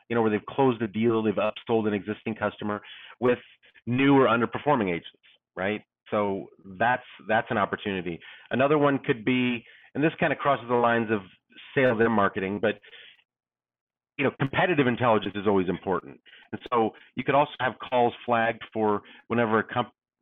you 0.10 0.16
know, 0.16 0.22
where 0.22 0.32
they've 0.32 0.46
closed 0.48 0.82
a 0.82 0.88
deal, 0.88 1.24
they've 1.24 1.34
upsold 1.36 1.88
an 1.88 1.94
existing 1.94 2.36
customer 2.36 2.82
with 3.20 3.40
new 3.86 4.16
or 4.16 4.28
underperforming 4.28 4.90
agents, 4.90 5.10
right? 5.56 5.82
So 6.12 6.48
that's 6.78 7.04
that's 7.28 7.48
an 7.50 7.58
opportunity. 7.58 8.20
Another 8.52 8.78
one 8.78 9.00
could 9.00 9.26
be, 9.26 9.66
and 9.96 10.04
this 10.04 10.14
kind 10.20 10.32
of 10.32 10.40
crosses 10.40 10.66
the 10.68 10.76
lines 10.76 11.10
of 11.10 11.22
sales 11.74 11.98
and 12.00 12.12
marketing, 12.12 12.60
but 12.62 12.76
you 14.18 14.24
know, 14.24 14.32
competitive 14.40 14.88
intelligence 14.88 15.36
is 15.36 15.48
always 15.48 15.68
important. 15.68 16.20
And 16.52 16.62
so 16.72 16.92
you 17.16 17.24
could 17.24 17.36
also 17.36 17.52
have 17.60 17.74
calls 17.90 18.14
flagged 18.26 18.62
for 18.72 19.02
whenever 19.28 19.60
a 19.60 19.64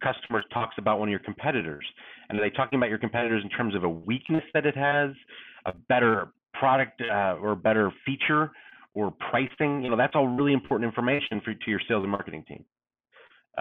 customer 0.04 0.44
talks 0.52 0.76
about 0.78 1.00
one 1.00 1.10
of 1.10 1.12
your 1.12 1.20
competitors. 1.20 1.86
And 2.30 2.40
are 2.40 2.42
they 2.42 2.56
talking 2.56 2.78
about 2.78 2.90
your 2.90 2.98
competitors 2.98 3.44
in 3.44 3.50
terms 3.50 3.76
of 3.76 3.84
a 3.84 3.90
weakness 3.90 4.44
that 4.54 4.66
it 4.66 4.76
has, 4.76 5.12
a 5.66 5.74
better 5.90 6.30
product 6.54 7.02
uh, 7.02 7.36
or 7.36 7.56
better 7.56 7.92
feature, 8.06 8.52
or 8.96 9.14
pricing, 9.30 9.84
you 9.84 9.90
know, 9.90 9.98
that's 9.98 10.14
all 10.16 10.28
really 10.28 10.54
important 10.54 10.88
information 10.88 11.42
for 11.44 11.54
to 11.54 11.70
your 11.70 11.82
sales 11.88 12.04
and 12.04 12.12
marketing 12.12 12.44
team. 12.48 12.66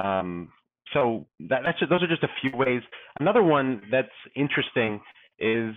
Um, 0.03 0.49
so 0.93 1.27
that, 1.49 1.61
that's 1.65 1.79
just, 1.79 1.91
those 1.91 2.03
are 2.03 2.09
just 2.09 2.23
a 2.23 2.29
few 2.41 2.51
ways. 2.55 2.83
Another 3.19 3.43
one 3.43 3.83
that's 3.91 4.09
interesting 4.37 5.01
is 5.39 5.75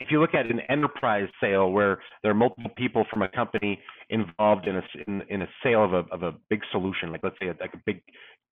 if 0.00 0.10
you 0.10 0.20
look 0.20 0.34
at 0.34 0.46
an 0.46 0.60
enterprise 0.68 1.28
sale 1.40 1.70
where 1.70 2.00
there 2.22 2.32
are 2.32 2.34
multiple 2.34 2.70
people 2.76 3.04
from 3.10 3.22
a 3.22 3.28
company 3.28 3.80
involved 4.10 4.66
in 4.66 4.76
a 4.76 4.82
in, 5.06 5.22
in 5.28 5.42
a 5.42 5.48
sale 5.62 5.84
of 5.84 5.92
a 5.92 6.04
of 6.12 6.22
a 6.22 6.32
big 6.50 6.60
solution, 6.72 7.12
like 7.12 7.20
let's 7.22 7.36
say 7.40 7.48
a, 7.48 7.56
like 7.60 7.74
a 7.74 7.80
big 7.86 8.02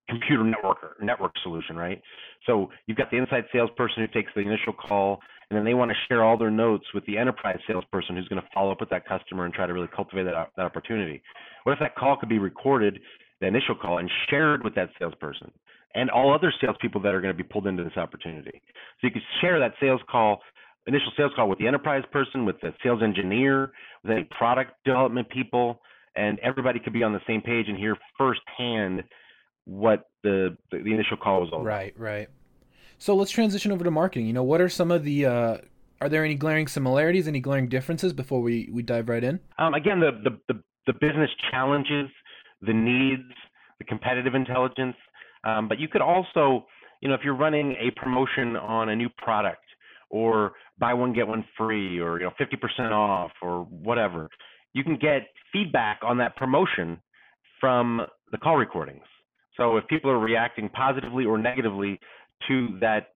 computer 0.08 0.44
network 0.44 1.02
network 1.02 1.32
solution, 1.42 1.76
right? 1.76 2.00
So 2.46 2.70
you've 2.86 2.98
got 2.98 3.10
the 3.10 3.16
inside 3.16 3.44
salesperson 3.52 4.02
who 4.02 4.08
takes 4.08 4.32
the 4.34 4.40
initial 4.40 4.72
call, 4.72 5.20
and 5.50 5.56
then 5.56 5.64
they 5.64 5.74
want 5.74 5.90
to 5.90 5.96
share 6.08 6.24
all 6.24 6.36
their 6.36 6.50
notes 6.50 6.84
with 6.94 7.04
the 7.06 7.16
enterprise 7.16 7.58
salesperson 7.66 8.16
who's 8.16 8.28
going 8.28 8.42
to 8.42 8.48
follow 8.52 8.72
up 8.72 8.80
with 8.80 8.90
that 8.90 9.06
customer 9.06 9.44
and 9.44 9.54
try 9.54 9.66
to 9.66 9.72
really 9.72 9.88
cultivate 9.94 10.24
that, 10.24 10.50
that 10.56 10.66
opportunity. 10.66 11.22
What 11.64 11.72
if 11.72 11.78
that 11.80 11.96
call 11.96 12.16
could 12.16 12.28
be 12.28 12.38
recorded, 12.38 12.98
the 13.40 13.46
initial 13.46 13.74
call, 13.74 13.98
and 13.98 14.10
shared 14.28 14.64
with 14.64 14.74
that 14.74 14.90
salesperson 14.98 15.50
and 15.94 16.08
all 16.08 16.32
other 16.32 16.52
salespeople 16.60 17.00
that 17.02 17.14
are 17.14 17.20
going 17.20 17.36
to 17.36 17.42
be 17.42 17.48
pulled 17.48 17.66
into 17.66 17.84
this 17.84 17.96
opportunity? 17.96 18.62
So 19.00 19.06
you 19.06 19.10
could 19.10 19.22
share 19.40 19.58
that 19.58 19.74
sales 19.80 20.00
call, 20.10 20.40
initial 20.86 21.12
sales 21.16 21.32
call 21.36 21.48
with 21.48 21.58
the 21.58 21.66
enterprise 21.66 22.04
person, 22.12 22.44
with 22.44 22.60
the 22.60 22.72
sales 22.82 23.02
engineer, 23.02 23.72
with 24.02 24.12
any 24.12 24.28
product 24.36 24.72
development 24.84 25.28
people, 25.30 25.80
and 26.16 26.38
everybody 26.40 26.78
could 26.80 26.92
be 26.92 27.02
on 27.02 27.12
the 27.12 27.20
same 27.26 27.40
page 27.40 27.66
and 27.68 27.76
hear 27.76 27.96
firsthand 28.18 29.04
what 29.64 30.10
the 30.22 30.56
the, 30.70 30.78
the 30.78 30.92
initial 30.92 31.16
call 31.16 31.40
was 31.40 31.50
all 31.52 31.62
right, 31.62 31.92
about. 31.94 32.02
Right, 32.02 32.18
right. 32.18 32.28
So 32.98 33.16
let's 33.16 33.30
transition 33.30 33.72
over 33.72 33.84
to 33.84 33.90
marketing. 33.90 34.26
You 34.26 34.34
know, 34.34 34.42
what 34.42 34.60
are 34.60 34.68
some 34.68 34.90
of 34.90 35.04
the 35.04 35.26
uh, 35.26 35.56
Are 36.02 36.08
there 36.08 36.24
any 36.24 36.34
glaring 36.34 36.68
similarities, 36.68 37.26
any 37.26 37.40
glaring 37.40 37.68
differences 37.68 38.12
before 38.12 38.42
we, 38.42 38.68
we 38.70 38.82
dive 38.82 39.08
right 39.08 39.24
in? 39.24 39.40
Um, 39.58 39.72
again, 39.72 40.00
the, 40.00 40.10
the, 40.22 40.38
the, 40.52 40.60
the, 40.86 40.92
business 40.92 41.30
challenges, 41.50 42.10
the 42.60 42.74
needs, 42.74 43.22
the 43.78 43.84
competitive 43.84 44.34
intelligence. 44.34 44.96
Um, 45.44 45.66
but 45.66 45.78
you 45.78 45.88
could 45.88 46.02
also, 46.02 46.66
you 47.00 47.08
know, 47.08 47.14
if 47.14 47.22
you're 47.24 47.36
running 47.36 47.74
a 47.80 47.90
promotion 47.98 48.56
on 48.56 48.90
a 48.90 48.96
new 48.96 49.08
product 49.16 49.64
or 50.10 50.52
buy 50.78 50.92
one, 50.92 51.12
get 51.12 51.26
one 51.26 51.44
free 51.56 51.98
or, 51.98 52.20
you 52.20 52.26
know, 52.26 52.32
50% 52.40 52.90
off 52.90 53.30
or 53.42 53.62
whatever, 53.64 54.28
you 54.72 54.84
can 54.84 54.96
get 54.96 55.28
feedback 55.52 56.00
on 56.02 56.18
that 56.18 56.36
promotion 56.36 57.00
from 57.60 58.00
the 58.32 58.38
call 58.38 58.56
recordings. 58.56 59.04
So 59.56 59.76
if 59.76 59.86
people 59.88 60.10
are 60.10 60.18
reacting 60.18 60.68
positively 60.70 61.24
or 61.24 61.38
negatively 61.38 61.98
to 62.48 62.78
that 62.80 63.08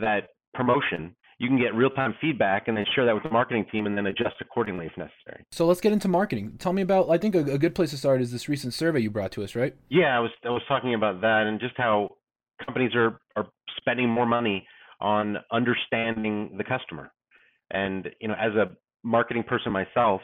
that 0.00 0.28
promotion, 0.54 1.14
you 1.38 1.48
can 1.48 1.58
get 1.58 1.74
real-time 1.74 2.14
feedback 2.20 2.68
and 2.68 2.76
then 2.76 2.86
share 2.94 3.04
that 3.04 3.14
with 3.14 3.24
the 3.24 3.30
marketing 3.30 3.66
team 3.70 3.86
and 3.86 3.96
then 3.96 4.06
adjust 4.06 4.36
accordingly 4.40 4.86
if 4.86 4.92
necessary. 4.96 5.44
So 5.50 5.66
let's 5.66 5.80
get 5.80 5.92
into 5.92 6.08
marketing. 6.08 6.54
Tell 6.58 6.72
me 6.72 6.82
about 6.82 7.10
I 7.10 7.18
think 7.18 7.34
a, 7.34 7.40
a 7.40 7.58
good 7.58 7.74
place 7.74 7.90
to 7.90 7.98
start 7.98 8.22
is 8.22 8.32
this 8.32 8.48
recent 8.48 8.72
survey 8.72 9.00
you 9.00 9.10
brought 9.10 9.32
to 9.32 9.44
us, 9.44 9.54
right? 9.54 9.74
Yeah, 9.90 10.16
I 10.16 10.20
was 10.20 10.30
I 10.44 10.50
was 10.50 10.62
talking 10.68 10.94
about 10.94 11.20
that 11.20 11.46
and 11.46 11.60
just 11.60 11.74
how 11.76 12.10
companies 12.64 12.94
are 12.94 13.20
are 13.36 13.46
spending 13.76 14.08
more 14.08 14.26
money 14.26 14.66
on 15.02 15.36
understanding 15.50 16.54
the 16.56 16.64
customer. 16.64 17.12
And 17.72 18.08
you 18.20 18.28
know, 18.28 18.36
as 18.40 18.52
a 18.54 18.70
marketing 19.02 19.42
person 19.42 19.72
myself, 19.72 20.22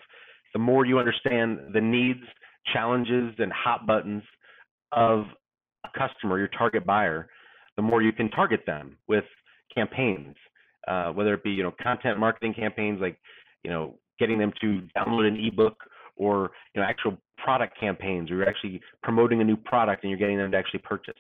the 0.53 0.59
more 0.59 0.87
you 0.87 0.99
understand 0.99 1.59
the 1.75 1.81
needs, 1.81 2.21
challenges, 2.73 3.35
and 3.39 3.53
hot 3.53 3.87
buttons 3.87 4.23
of 4.93 5.25
a 5.85 5.99
customer, 5.99 6.39
your 6.39 6.49
target 6.49 6.87
buyer, 6.87 7.29
the 7.77 7.83
more 7.83 8.03
you 8.03 8.13
can 8.13 8.31
target 8.31 8.61
them 8.67 8.97
with 9.09 9.25
campaigns, 9.75 10.37
uh, 10.87 11.11
whether 11.11 11.35
it 11.35 11.43
be 11.43 11.51
you 11.51 11.65
know 11.65 11.75
content 11.83 12.19
marketing 12.19 12.55
campaigns 12.55 13.01
like 13.01 13.19
you 13.65 13.71
know 13.71 13.99
getting 14.19 14.39
them 14.39 14.53
to 14.61 14.83
download 14.97 15.27
an 15.27 15.39
ebook 15.45 15.77
or 16.17 16.51
you 16.75 16.81
know 16.81 16.87
actual 16.87 17.19
product 17.37 17.79
campaigns, 17.79 18.31
where 18.31 18.41
you're 18.41 18.49
actually 18.49 18.81
promoting 19.03 19.41
a 19.41 19.45
new 19.45 19.57
product 19.57 20.05
and 20.05 20.11
you're 20.11 20.19
getting 20.19 20.39
them 20.39 20.53
to 20.53 20.57
actually 20.57 20.81
purchase. 20.81 21.19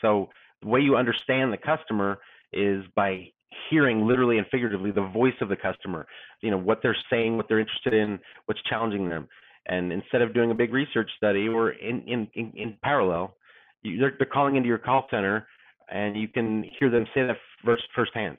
So 0.00 0.30
the 0.62 0.68
way 0.68 0.80
you 0.80 0.96
understand 0.96 1.52
the 1.52 1.58
customer 1.58 2.18
is 2.54 2.84
by 2.94 3.26
hearing 3.70 4.06
literally 4.06 4.38
and 4.38 4.46
figuratively 4.50 4.90
the 4.90 5.06
voice 5.08 5.34
of 5.40 5.48
the 5.48 5.56
customer 5.56 6.06
you 6.44 6.50
know 6.50 6.58
what 6.58 6.80
they're 6.82 6.96
saying 7.10 7.36
what 7.36 7.46
they're 7.48 7.58
interested 7.58 7.94
in 7.94 8.18
what's 8.46 8.60
challenging 8.68 9.08
them. 9.08 9.28
And 9.66 9.90
instead 9.92 10.20
of 10.20 10.34
doing 10.34 10.50
a 10.50 10.54
big 10.54 10.72
research 10.72 11.10
study 11.16 11.48
or 11.48 11.70
in 11.70 12.02
in 12.06 12.28
in, 12.34 12.52
in 12.54 12.76
parallel 12.82 13.36
you, 13.82 13.98
they're, 13.98 14.14
they're 14.18 14.26
calling 14.26 14.56
into 14.56 14.68
your 14.68 14.78
call 14.78 15.06
center 15.10 15.46
and 15.90 16.16
you 16.16 16.28
can 16.28 16.64
hear 16.78 16.90
them 16.90 17.06
say 17.14 17.26
that 17.26 17.36
first 17.64 17.84
firsthand. 17.94 18.36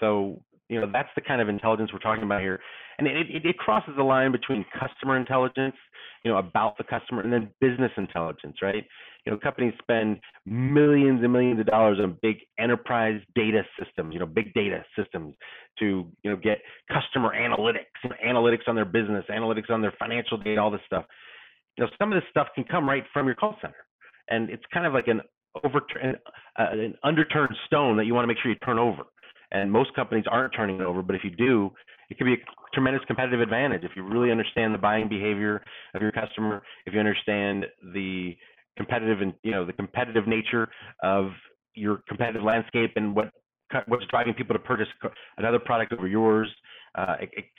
So 0.00 0.42
you 0.68 0.80
know 0.80 0.90
that's 0.92 1.08
the 1.14 1.20
kind 1.20 1.40
of 1.40 1.48
intelligence 1.48 1.90
we're 1.92 1.98
talking 1.98 2.24
about 2.24 2.40
here. 2.40 2.60
And 2.98 3.08
it, 3.08 3.28
it, 3.28 3.44
it 3.44 3.58
crosses 3.58 3.94
the 3.96 4.02
line 4.02 4.32
between 4.32 4.64
customer 4.78 5.16
intelligence 5.16 5.74
you 6.24 6.30
know 6.30 6.38
about 6.38 6.78
the 6.78 6.84
customer 6.84 7.22
and 7.22 7.32
then 7.32 7.50
business 7.60 7.92
intelligence 7.96 8.56
right? 8.62 8.84
You 9.26 9.32
know 9.32 9.38
companies 9.38 9.74
spend 9.80 10.20
millions 10.46 11.22
and 11.22 11.32
millions 11.32 11.60
of 11.60 11.66
dollars 11.66 11.98
on 12.00 12.18
big 12.22 12.36
enterprise 12.58 13.20
data 13.34 13.62
systems 13.78 14.14
you 14.14 14.20
know 14.20 14.26
big 14.26 14.52
data 14.54 14.84
systems 14.98 15.34
to 15.78 16.06
you 16.22 16.30
know 16.30 16.36
get 16.36 16.58
customer 16.92 17.32
analytics 17.34 17.92
you 18.02 18.10
know, 18.10 18.16
analytics 18.24 18.66
on 18.66 18.74
their 18.74 18.84
business 18.84 19.24
analytics 19.30 19.70
on 19.70 19.82
their 19.82 19.94
financial 19.98 20.38
data 20.38 20.60
all 20.60 20.70
this 20.70 20.80
stuff. 20.86 21.04
You 21.76 21.84
know 21.84 21.90
some 21.98 22.12
of 22.12 22.16
this 22.16 22.28
stuff 22.30 22.48
can 22.54 22.64
come 22.64 22.88
right 22.88 23.04
from 23.12 23.26
your 23.26 23.34
call 23.34 23.56
center. 23.60 23.76
And 24.30 24.48
it's 24.48 24.62
kind 24.72 24.86
of 24.86 24.94
like 24.94 25.08
an 25.08 25.20
overturn 25.62 26.16
uh, 26.58 26.66
an 26.72 26.94
underturned 27.04 27.54
stone 27.66 27.96
that 27.96 28.06
you 28.06 28.14
want 28.14 28.24
to 28.24 28.26
make 28.26 28.38
sure 28.42 28.50
you 28.50 28.58
turn 28.58 28.78
over 28.78 29.04
and 29.52 29.70
most 29.70 29.94
companies 29.94 30.24
aren't 30.30 30.54
turning 30.54 30.76
it 30.76 30.82
over 30.82 31.02
but 31.02 31.14
if 31.16 31.22
you 31.24 31.30
do 31.30 31.70
it 32.10 32.18
could 32.18 32.24
be 32.24 32.34
a 32.34 32.36
tremendous 32.72 33.02
competitive 33.06 33.40
advantage 33.40 33.84
if 33.84 33.92
you 33.96 34.02
really 34.02 34.30
understand 34.30 34.74
the 34.74 34.78
buying 34.78 35.08
behavior 35.08 35.62
of 35.94 36.02
your 36.02 36.12
customer 36.12 36.62
if 36.86 36.92
you 36.92 37.00
understand 37.00 37.64
the 37.94 38.36
competitive 38.76 39.20
and 39.20 39.32
you 39.42 39.50
know 39.50 39.64
the 39.64 39.72
competitive 39.72 40.26
nature 40.26 40.68
of 41.02 41.30
your 41.74 42.02
competitive 42.08 42.42
landscape 42.42 42.92
and 42.96 43.14
what 43.14 43.30
what's 43.86 44.04
driving 44.06 44.34
people 44.34 44.54
to 44.54 44.58
purchase 44.58 44.88
another 45.38 45.58
product 45.58 45.92
over 45.92 46.06
yours, 46.06 46.48
uh, 46.94 47.16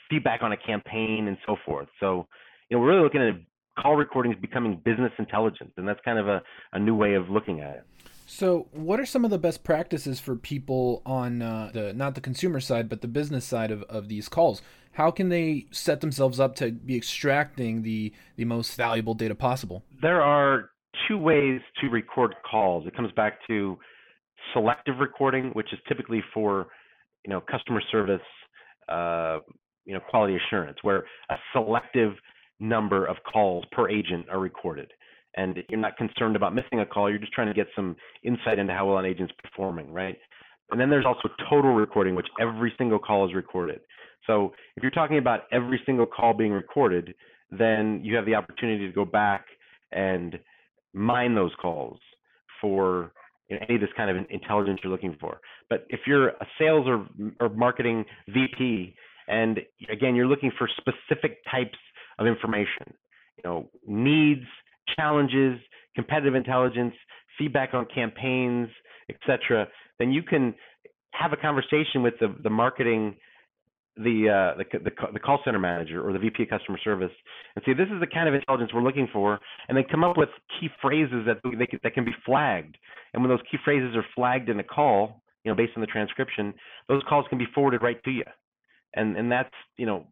feedback 0.08 0.42
on 0.42 0.52
a 0.52 0.56
campaign, 0.56 1.28
and 1.28 1.36
so 1.46 1.56
forth. 1.64 1.88
So, 2.00 2.26
you 2.68 2.76
know, 2.76 2.80
we're 2.80 2.90
really 2.90 3.02
looking 3.02 3.20
at 3.22 3.34
call 3.80 3.96
recordings 3.96 4.36
becoming 4.40 4.80
business 4.84 5.12
intelligence, 5.18 5.72
and 5.76 5.86
that's 5.86 6.00
kind 6.04 6.18
of 6.18 6.28
a, 6.28 6.42
a 6.72 6.78
new 6.78 6.94
way 6.94 7.14
of 7.14 7.28
looking 7.28 7.60
at 7.60 7.76
it. 7.76 7.84
So, 8.28 8.66
what 8.72 8.98
are 8.98 9.06
some 9.06 9.24
of 9.24 9.30
the 9.30 9.38
best 9.38 9.62
practices 9.62 10.18
for 10.18 10.34
people 10.34 11.00
on 11.06 11.42
uh, 11.42 11.70
the 11.72 11.92
not 11.92 12.16
the 12.16 12.20
consumer 12.20 12.58
side, 12.58 12.88
but 12.88 13.00
the 13.00 13.08
business 13.08 13.44
side 13.44 13.70
of, 13.70 13.84
of 13.84 14.08
these 14.08 14.28
calls? 14.28 14.62
How 14.92 15.12
can 15.12 15.28
they 15.28 15.66
set 15.70 16.00
themselves 16.00 16.40
up 16.40 16.56
to 16.56 16.72
be 16.72 16.96
extracting 16.96 17.82
the 17.82 18.12
the 18.36 18.44
most 18.44 18.74
valuable 18.74 19.14
data 19.14 19.36
possible? 19.36 19.84
There 20.02 20.20
are 20.20 20.70
two 21.06 21.18
ways 21.18 21.60
to 21.80 21.88
record 21.88 22.34
calls. 22.50 22.86
It 22.86 22.96
comes 22.96 23.12
back 23.12 23.38
to 23.46 23.78
selective 24.52 24.98
recording, 24.98 25.50
which 25.52 25.72
is 25.72 25.78
typically 25.86 26.22
for 26.34 26.66
you 27.24 27.30
know 27.30 27.40
customer 27.40 27.80
service, 27.92 28.20
uh, 28.88 29.38
you 29.84 29.94
know 29.94 30.00
quality 30.10 30.36
assurance, 30.36 30.78
where 30.82 31.04
a 31.30 31.36
selective 31.52 32.14
number 32.58 33.06
of 33.06 33.16
calls 33.30 33.64
per 33.70 33.88
agent 33.88 34.26
are 34.30 34.40
recorded, 34.40 34.90
and 35.36 35.58
you're 35.68 35.80
not 35.80 35.96
concerned 35.96 36.36
about 36.36 36.54
missing 36.54 36.80
a 36.80 36.86
call. 36.86 37.10
You're 37.10 37.18
just 37.18 37.32
trying 37.32 37.48
to 37.48 37.54
get 37.54 37.66
some 37.74 37.96
insight 38.22 38.58
into 38.58 38.72
how 38.72 38.86
well 38.86 38.98
an 38.98 39.04
agent's 39.04 39.34
performing, 39.42 39.92
right? 39.92 40.16
And 40.70 40.80
then 40.80 40.90
there's 40.90 41.06
also 41.06 41.28
total 41.48 41.74
recording, 41.74 42.14
which 42.14 42.26
every 42.40 42.72
single 42.78 42.98
call 42.98 43.28
is 43.28 43.34
recorded. 43.34 43.80
So 44.26 44.52
if 44.76 44.82
you're 44.82 44.90
talking 44.90 45.18
about 45.18 45.42
every 45.52 45.80
single 45.86 46.06
call 46.06 46.34
being 46.34 46.52
recorded, 46.52 47.14
then 47.50 48.00
you 48.02 48.16
have 48.16 48.26
the 48.26 48.34
opportunity 48.34 48.86
to 48.86 48.92
go 48.92 49.04
back 49.04 49.44
and 49.92 50.38
mine 50.92 51.34
those 51.34 51.52
calls 51.60 51.98
for 52.60 53.12
you 53.48 53.56
know, 53.56 53.62
any 53.68 53.76
of 53.76 53.80
this 53.80 53.90
kind 53.96 54.10
of 54.10 54.26
intelligence 54.30 54.80
you're 54.82 54.90
looking 54.90 55.16
for. 55.20 55.40
But 55.70 55.86
if 55.88 56.00
you're 56.06 56.28
a 56.28 56.46
sales 56.58 56.86
or, 56.88 57.06
or 57.38 57.48
marketing 57.50 58.04
VP, 58.28 58.94
and 59.28 59.60
again, 59.90 60.14
you're 60.14 60.26
looking 60.26 60.50
for 60.58 60.68
specific 60.76 61.38
types 61.50 61.78
of 62.18 62.26
information, 62.26 62.92
you 63.36 63.42
know, 63.44 63.70
needs, 63.86 64.46
challenges, 64.94 65.58
competitive 65.94 66.34
intelligence, 66.34 66.94
feedback 67.38 67.74
on 67.74 67.86
campaigns, 67.94 68.68
etc., 69.08 69.66
then 69.98 70.12
you 70.12 70.22
can 70.22 70.54
have 71.12 71.32
a 71.32 71.36
conversation 71.36 72.02
with 72.02 72.14
the, 72.20 72.34
the 72.42 72.50
marketing 72.50 73.16
the, 73.96 74.28
uh, 74.28 74.58
the, 74.58 74.78
the 74.78 74.90
the 75.14 75.18
call 75.18 75.40
center 75.42 75.58
manager 75.58 76.06
or 76.06 76.12
the 76.12 76.18
VP 76.18 76.42
of 76.42 76.48
customer 76.50 76.78
service 76.84 77.12
and 77.54 77.64
say 77.64 77.72
this 77.72 77.88
is 77.92 77.98
the 77.98 78.06
kind 78.06 78.28
of 78.28 78.34
intelligence 78.34 78.70
we're 78.74 78.82
looking 78.82 79.08
for, 79.10 79.40
and 79.68 79.76
then 79.76 79.84
come 79.90 80.04
up 80.04 80.18
with 80.18 80.28
key 80.60 80.68
phrases 80.82 81.24
that 81.26 81.38
they 81.58 81.66
can, 81.66 81.80
that 81.82 81.94
can 81.94 82.04
be 82.04 82.14
flagged. 82.24 82.76
And 83.14 83.22
when 83.22 83.30
those 83.30 83.40
key 83.50 83.56
phrases 83.64 83.96
are 83.96 84.04
flagged 84.14 84.50
in 84.50 84.60
a 84.60 84.64
call, 84.64 85.22
you 85.44 85.50
know, 85.50 85.56
based 85.56 85.72
on 85.76 85.80
the 85.80 85.86
transcription, 85.86 86.52
those 86.88 87.02
calls 87.08 87.24
can 87.30 87.38
be 87.38 87.46
forwarded 87.54 87.82
right 87.82 88.02
to 88.04 88.10
you, 88.10 88.24
and 88.94 89.16
and 89.16 89.32
that's 89.32 89.54
you 89.78 89.86
know 89.86 90.06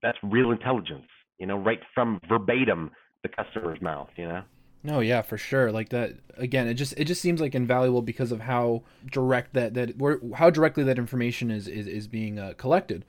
that's 0.00 0.18
real 0.22 0.52
intelligence, 0.52 1.08
you 1.38 1.46
know, 1.46 1.56
right 1.56 1.80
from 1.92 2.20
verbatim 2.28 2.92
the 3.24 3.28
customer's 3.28 3.82
mouth, 3.82 4.10
you 4.16 4.28
know. 4.28 4.42
No, 4.84 5.00
yeah, 5.00 5.22
for 5.22 5.38
sure. 5.38 5.72
Like 5.72 5.88
that 5.88 6.12
again, 6.36 6.68
it 6.68 6.74
just 6.74 6.92
it 6.96 7.06
just 7.06 7.22
seems 7.22 7.40
like 7.40 7.54
invaluable 7.54 8.02
because 8.02 8.30
of 8.30 8.40
how 8.40 8.82
direct 9.10 9.54
that 9.54 9.74
that 9.74 9.94
how 10.36 10.50
directly 10.50 10.84
that 10.84 10.98
information 10.98 11.50
is 11.50 11.66
is, 11.66 11.88
is 11.88 12.06
being 12.06 12.38
uh, 12.38 12.52
collected. 12.58 13.04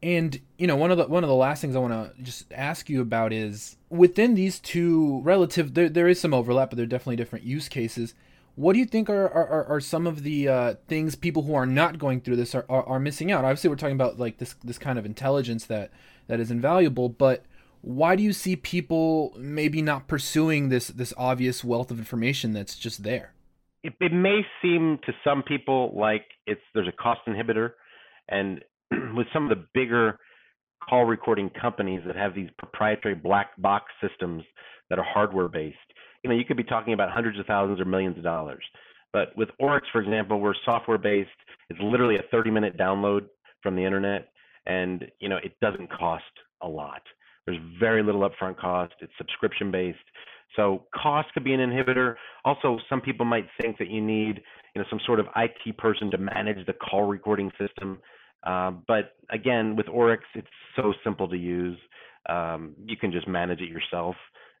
And 0.00 0.40
you 0.58 0.68
know, 0.68 0.76
one 0.76 0.92
of 0.92 0.98
the 0.98 1.08
one 1.08 1.24
of 1.24 1.28
the 1.28 1.34
last 1.34 1.60
things 1.60 1.74
I 1.74 1.80
want 1.80 1.92
to 1.92 2.22
just 2.22 2.50
ask 2.52 2.88
you 2.88 3.00
about 3.00 3.32
is 3.32 3.76
within 3.90 4.34
these 4.36 4.60
two 4.60 5.20
relative, 5.22 5.74
there 5.74 5.88
there 5.88 6.06
is 6.06 6.20
some 6.20 6.32
overlap, 6.32 6.70
but 6.70 6.76
they're 6.76 6.86
definitely 6.86 7.16
different 7.16 7.44
use 7.44 7.68
cases. 7.68 8.14
What 8.54 8.74
do 8.74 8.78
you 8.78 8.86
think 8.86 9.10
are 9.10 9.28
are, 9.28 9.64
are 9.64 9.80
some 9.80 10.06
of 10.06 10.22
the 10.22 10.48
uh, 10.48 10.74
things 10.86 11.16
people 11.16 11.42
who 11.42 11.54
are 11.54 11.66
not 11.66 11.98
going 11.98 12.20
through 12.20 12.36
this 12.36 12.54
are, 12.54 12.64
are, 12.68 12.84
are 12.84 13.00
missing 13.00 13.32
out? 13.32 13.44
Obviously, 13.44 13.68
we're 13.68 13.76
talking 13.76 13.96
about 13.96 14.20
like 14.20 14.38
this 14.38 14.54
this 14.62 14.78
kind 14.78 15.00
of 15.00 15.04
intelligence 15.04 15.66
that 15.66 15.90
that 16.28 16.38
is 16.38 16.52
invaluable, 16.52 17.08
but 17.08 17.44
why 17.86 18.16
do 18.16 18.22
you 18.24 18.32
see 18.32 18.56
people 18.56 19.32
maybe 19.38 19.80
not 19.80 20.08
pursuing 20.08 20.70
this 20.70 20.88
this 20.88 21.14
obvious 21.16 21.62
wealth 21.62 21.92
of 21.92 22.00
information 22.00 22.52
that's 22.52 22.76
just 22.76 23.04
there? 23.04 23.32
It, 23.84 23.92
it 24.00 24.12
may 24.12 24.40
seem 24.60 24.98
to 25.06 25.12
some 25.22 25.44
people 25.44 25.92
like 25.96 26.24
it's 26.48 26.60
there's 26.74 26.88
a 26.88 27.02
cost 27.02 27.20
inhibitor, 27.28 27.74
and 28.28 28.60
with 29.14 29.28
some 29.32 29.48
of 29.48 29.56
the 29.56 29.64
bigger 29.72 30.18
call 30.88 31.04
recording 31.04 31.48
companies 31.48 32.00
that 32.08 32.16
have 32.16 32.34
these 32.34 32.48
proprietary 32.58 33.14
black 33.14 33.50
box 33.62 33.84
systems 34.02 34.42
that 34.90 34.98
are 34.98 35.04
hardware 35.04 35.48
based, 35.48 35.76
you 36.24 36.30
know, 36.30 36.34
you 36.34 36.44
could 36.44 36.56
be 36.56 36.64
talking 36.64 36.92
about 36.92 37.12
hundreds 37.12 37.38
of 37.38 37.46
thousands 37.46 37.80
or 37.80 37.84
millions 37.84 38.16
of 38.16 38.24
dollars. 38.24 38.64
But 39.12 39.28
with 39.36 39.48
Oryx, 39.60 39.86
for 39.92 40.00
example, 40.00 40.40
we're 40.40 40.54
software 40.64 40.98
based. 40.98 41.30
It's 41.70 41.78
literally 41.80 42.16
a 42.16 42.24
30 42.32 42.50
minute 42.50 42.76
download 42.76 43.26
from 43.62 43.76
the 43.76 43.84
internet, 43.84 44.30
and 44.66 45.04
you 45.20 45.28
know, 45.28 45.36
it 45.36 45.52
doesn't 45.60 45.88
cost 45.92 46.24
a 46.62 46.66
lot. 46.68 47.02
There's 47.46 47.58
very 47.78 48.02
little 48.02 48.28
upfront 48.28 48.58
cost. 48.58 48.94
It's 49.00 49.12
subscription 49.18 49.70
based. 49.70 49.98
So 50.54 50.84
cost 50.94 51.28
could 51.34 51.44
be 51.44 51.52
an 51.52 51.60
inhibitor. 51.60 52.16
Also, 52.44 52.78
some 52.88 53.00
people 53.00 53.26
might 53.26 53.46
think 53.60 53.78
that 53.78 53.90
you 53.90 54.00
need, 54.00 54.40
you 54.74 54.80
know, 54.80 54.84
some 54.88 55.00
sort 55.06 55.20
of 55.20 55.26
IT 55.36 55.76
person 55.76 56.10
to 56.10 56.18
manage 56.18 56.64
the 56.66 56.72
call 56.72 57.04
recording 57.04 57.50
system. 57.58 57.98
Uh, 58.44 58.72
but 58.86 59.16
again, 59.30 59.76
with 59.76 59.88
Oryx, 59.88 60.24
it's 60.34 60.46
so 60.76 60.92
simple 61.04 61.28
to 61.28 61.36
use. 61.36 61.78
Um, 62.28 62.74
you 62.86 62.96
can 62.96 63.12
just 63.12 63.28
manage 63.28 63.60
it 63.60 63.68
yourself. 63.68 64.16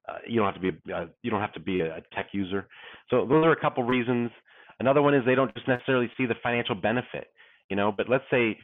Uh, 0.08 0.18
you 0.26 0.38
don't 0.38 0.52
have 0.52 0.62
to 0.62 0.72
be 0.72 0.92
uh, 0.92 1.06
you 1.22 1.30
don't 1.30 1.40
have 1.40 1.52
to 1.54 1.60
be 1.60 1.80
a 1.80 2.02
tech 2.14 2.28
user. 2.32 2.68
So 3.10 3.26
those 3.26 3.44
are 3.44 3.52
a 3.52 3.60
couple 3.60 3.82
reasons. 3.82 4.30
Another 4.78 5.02
one 5.02 5.14
is 5.14 5.24
they 5.24 5.34
don't 5.34 5.52
just 5.54 5.66
necessarily 5.66 6.10
see 6.16 6.26
the 6.26 6.34
financial 6.42 6.74
benefit, 6.74 7.28
you 7.68 7.76
know. 7.76 7.90
But 7.90 8.08
let's 8.08 8.24
say, 8.30 8.56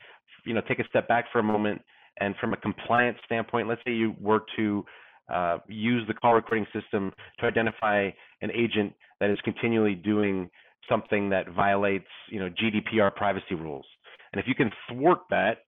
you 0.45 0.55
know, 0.55 0.61
take 0.69 0.79
a 0.79 0.87
step 0.89 1.09
back 1.09 1.27
for 1.33 1.41
a 1.41 1.43
moment, 1.43 1.83
and 2.21 2.35
from 2.41 2.53
a 2.53 2.57
compliance 2.57 3.19
standpoint, 3.25 3.69
let's 3.69 3.81
say 3.85 3.93
you 3.93 4.15
were 4.21 4.43
to 4.57 4.85
uh, 5.33 5.59
use 5.69 6.07
the 6.07 6.15
call 6.15 6.35
recording 6.35 6.67
system 6.73 7.13
to 7.39 7.47
identify 7.47 8.11
an 8.43 8.51
agent 8.53 8.93
that 9.21 9.31
is 9.31 9.39
continually 9.45 9.95
doing 9.95 10.51
something 10.89 11.31
that 11.31 11.49
violates, 11.55 12.09
you 12.29 12.41
know, 12.41 12.49
GDPR 12.51 13.15
privacy 13.15 13.55
rules. 13.55 13.87
And 14.33 14.41
if 14.41 14.49
you 14.49 14.55
can 14.55 14.71
thwart 14.89 15.21
that 15.31 15.59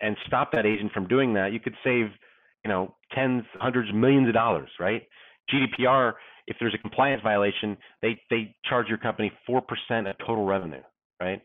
and 0.00 0.16
stop 0.26 0.52
that 0.52 0.66
agent 0.66 0.92
from 0.92 1.08
doing 1.08 1.34
that, 1.34 1.52
you 1.52 1.60
could 1.60 1.74
save, 1.82 2.06
you 2.64 2.68
know, 2.68 2.94
tens, 3.14 3.44
hundreds, 3.54 3.92
millions 3.92 4.28
of 4.28 4.34
dollars, 4.34 4.68
right? 4.78 5.02
GDPR, 5.52 6.14
if 6.46 6.56
there's 6.60 6.74
a 6.74 6.78
compliance 6.78 7.22
violation, 7.22 7.76
they 8.02 8.20
they 8.30 8.54
charge 8.68 8.88
your 8.88 8.98
company 8.98 9.32
four 9.46 9.62
percent 9.62 10.06
of 10.06 10.16
total 10.18 10.44
revenue, 10.44 10.82
right? 11.20 11.40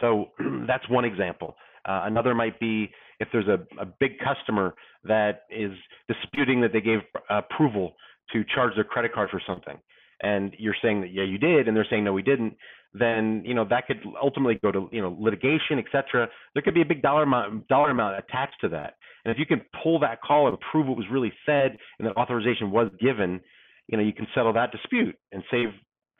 So 0.00 0.26
that's 0.66 0.88
one 0.88 1.04
example. 1.04 1.56
Uh, 1.84 2.02
another 2.04 2.34
might 2.34 2.58
be 2.60 2.90
if 3.20 3.28
there's 3.32 3.48
a, 3.48 3.60
a 3.80 3.86
big 3.86 4.18
customer 4.18 4.74
that 5.04 5.42
is 5.50 5.72
disputing 6.08 6.60
that 6.62 6.72
they 6.72 6.80
gave 6.80 7.00
approval 7.28 7.94
to 8.32 8.42
charge 8.54 8.74
their 8.74 8.84
credit 8.84 9.12
card 9.12 9.30
for 9.30 9.40
something, 9.46 9.78
and 10.22 10.54
you're 10.58 10.76
saying 10.82 11.00
that 11.02 11.12
yeah 11.12 11.24
you 11.24 11.38
did, 11.38 11.68
and 11.68 11.76
they're 11.76 11.86
saying 11.88 12.04
no 12.04 12.12
we 12.12 12.22
didn't, 12.22 12.56
then 12.92 13.42
you 13.44 13.54
know 13.54 13.64
that 13.68 13.86
could 13.86 14.02
ultimately 14.20 14.58
go 14.62 14.72
to 14.72 14.88
you 14.90 15.00
know 15.00 15.16
litigation, 15.20 15.78
etc. 15.78 16.28
There 16.54 16.62
could 16.62 16.74
be 16.74 16.82
a 16.82 16.86
big 16.86 17.02
dollar 17.02 17.22
amount 17.22 17.68
dollar 17.68 17.90
amount 17.90 18.18
attached 18.18 18.60
to 18.62 18.68
that, 18.70 18.94
and 19.24 19.32
if 19.32 19.38
you 19.38 19.46
can 19.46 19.60
pull 19.82 19.98
that 20.00 20.20
call 20.22 20.48
and 20.48 20.58
prove 20.72 20.86
what 20.86 20.96
was 20.96 21.06
really 21.10 21.32
said 21.46 21.76
and 21.98 22.08
that 22.08 22.16
authorization 22.16 22.70
was 22.70 22.90
given, 23.00 23.40
you 23.88 23.96
know 23.96 24.02
you 24.02 24.12
can 24.12 24.26
settle 24.34 24.52
that 24.54 24.72
dispute 24.72 25.16
and 25.32 25.42
save 25.50 25.68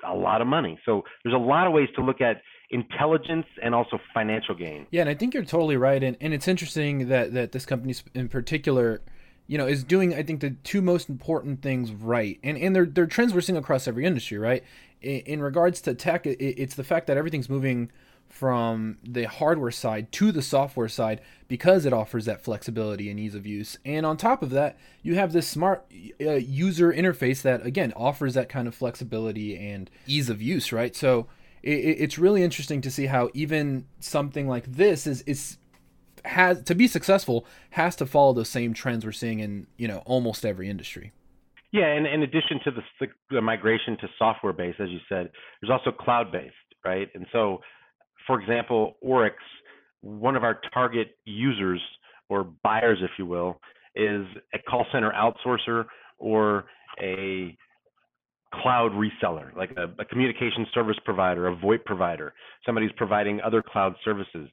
a 0.07 0.15
lot 0.15 0.41
of 0.41 0.47
money. 0.47 0.79
So 0.85 1.03
there's 1.25 1.35
a 1.35 1.39
lot 1.39 1.67
of 1.67 1.73
ways 1.73 1.89
to 1.97 2.03
look 2.03 2.21
at 2.21 2.41
intelligence 2.71 3.47
and 3.63 3.75
also 3.75 3.99
financial 4.15 4.55
gain. 4.55 4.87
Yeah, 4.91 5.03
and 5.03 5.11
I 5.11 5.15
think 5.15 5.35
you're 5.35 5.45
totally 5.45 5.77
right. 5.77 6.03
And, 6.03 6.17
and 6.21 6.33
it's 6.33 6.49
interesting 6.49 7.09
that, 7.09 7.35
that 7.35 7.53
this 7.53 7.67
company 7.67 7.95
in 8.15 8.29
particular, 8.29 9.03
you 9.47 9.59
know, 9.59 9.67
is 9.67 9.83
doing 9.83 10.15
I 10.15 10.23
think 10.23 10.41
the 10.41 10.51
two 10.51 10.81
most 10.81 11.09
important 11.09 11.63
things 11.63 11.91
right. 11.91 12.39
And 12.45 12.57
and 12.57 12.75
they're 12.75 12.87
they're 12.87 13.07
trends 13.07 13.35
we're 13.35 13.41
seeing 13.41 13.57
across 13.57 13.89
every 13.89 14.07
industry, 14.07 14.39
right? 14.39 14.63
In, 15.03 15.21
in 15.21 15.43
regards 15.43 15.81
to 15.83 15.95
tech, 15.95 16.27
it, 16.27 16.41
it's 16.41 16.77
the 16.77 16.85
fact 16.85 17.09
that 17.09 17.17
everything's 17.17 17.49
moving 17.49 17.91
from 18.29 18.97
the 19.03 19.25
hardware 19.25 19.73
side 19.73 20.13
to 20.13 20.31
the 20.31 20.41
software 20.41 20.89
side 20.89 21.21
because 21.49 21.85
it 21.85 21.93
offers 21.93 22.27
that 22.27 22.41
flexibility 22.41 23.11
and 23.11 23.19
ease 23.19 23.35
of 23.35 23.45
use. 23.45 23.77
And 23.85 24.07
on 24.07 24.17
top 24.17 24.41
of 24.41 24.51
that, 24.51 24.79
you 25.03 25.17
have 25.17 25.33
this 25.33 25.49
smart 25.49 25.85
uh, 26.21 26.35
user 26.35 26.93
interface 26.93 27.43
that 27.43 27.67
again 27.67 27.93
offers 27.97 28.35
that 28.35 28.49
kind 28.49 28.69
of 28.69 28.75
flexibility 28.77 29.57
and 29.57 29.91
ease 30.07 30.31
of 30.31 30.41
use, 30.41 30.73
right? 30.73 30.95
So 30.95 31.27
it, 31.63 31.71
it's 31.71 32.19
really 32.19 32.43
interesting 32.43 32.81
to 32.83 32.91
see 32.91 33.07
how 33.07 33.31
even 33.35 33.87
something 34.01 34.49
like 34.49 34.67
this 34.67 35.07
is 35.07 35.23
is 35.23 35.59
has 36.25 36.63
to 36.65 36.75
be 36.75 36.87
successful 36.87 37.47
has 37.71 37.97
to 37.97 38.05
follow 38.05 38.33
those 38.35 38.49
same 38.49 38.75
trends 38.75 39.05
we're 39.05 39.13
seeing 39.13 39.41
in 39.41 39.67
you 39.77 39.89
know 39.89 40.03
almost 40.07 40.45
every 40.45 40.69
industry. 40.69 41.13
Yeah, 41.73 41.87
and 41.87 42.05
in 42.05 42.23
addition 42.25 42.59
to 42.65 42.73
the, 42.73 43.07
the 43.31 43.41
migration 43.41 43.97
to 44.01 44.09
software 44.19 44.53
based, 44.53 44.81
as 44.81 44.89
you 44.89 44.99
said, 45.09 45.31
there's 45.61 45.71
also 45.71 45.93
cloud 45.97 46.33
based, 46.33 46.55
right? 46.85 47.09
And 47.15 47.27
so 47.31 47.61
for 48.27 48.41
example, 48.41 48.97
Oryx, 49.01 49.37
one 50.03 50.37
of 50.37 50.45
our 50.45 50.61
target 50.73 51.17
users 51.25 51.81
or 52.29 52.45
buyers, 52.63 52.99
if 53.03 53.11
you 53.19 53.27
will, 53.27 53.61
is 53.97 54.25
a 54.55 54.59
call 54.69 54.87
center 54.93 55.13
outsourcer 55.13 55.87
or 56.19 56.67
a 57.03 57.57
cloud 58.55 58.93
reseller, 58.93 59.55
like 59.57 59.71
a, 59.77 59.85
a 60.01 60.05
communication 60.05 60.67
service 60.75 60.97
provider, 61.05 61.49
a 61.49 61.57
VoIP 61.57 61.85
provider, 61.85 62.35
somebody 62.67 62.87
who's 62.87 62.95
providing 62.97 63.41
other 63.41 63.63
cloud 63.63 63.95
services. 64.05 64.49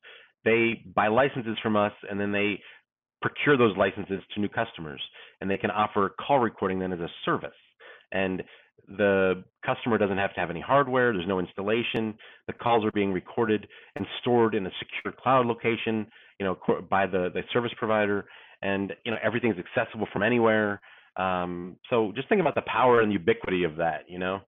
They 0.46 0.84
buy 0.96 1.08
licenses 1.08 1.58
from 1.62 1.76
us 1.76 1.94
and 2.10 2.20
then 2.20 2.32
they 2.32 2.62
procure 3.22 3.58
those 3.58 3.76
licenses 3.76 4.22
to 4.34 4.40
new 4.40 4.50
customers 4.50 5.02
and 5.42 5.50
they 5.50 5.58
can 5.58 5.72
offer 5.72 6.14
call 6.26 6.40
recording 6.40 6.80
then 6.80 6.94
as 6.94 7.00
a 7.00 7.10
service. 7.26 7.50
And 8.12 8.44
the 8.88 9.44
customer 9.66 9.98
doesn't 9.98 10.18
have 10.18 10.34
to 10.36 10.40
have 10.40 10.50
any 10.50 10.62
hardware, 10.62 11.12
there's 11.12 11.28
no 11.28 11.40
installation. 11.40 12.14
The 12.48 12.54
calls 12.54 12.86
are 12.86 12.92
being 12.92 13.12
recorded 13.12 13.68
and 13.96 14.06
stored 14.22 14.56
in 14.56 14.66
a 14.66 14.72
secure 14.80 15.14
cloud 15.14 15.46
location, 15.46 16.08
you 16.40 16.46
know, 16.46 16.58
by 16.90 17.08
the, 17.08 17.30
the 17.34 17.42
service 17.52 17.72
provider, 17.78 18.26
and 18.62 18.94
you 19.04 19.12
know 19.12 19.18
everything's 19.24 19.58
accessible 19.58 20.08
from 20.12 20.24
anywhere. 20.24 20.82
Um, 21.18 21.78
so 21.90 22.12
just 22.16 22.30
think 22.30 22.42
about 22.42 22.56
the 22.56 22.62
power 22.62 23.02
and 23.02 23.12
ubiquity 23.12 23.64
of 23.64 23.78
that, 23.78 24.06
you 24.08 24.20
know. 24.20 24.40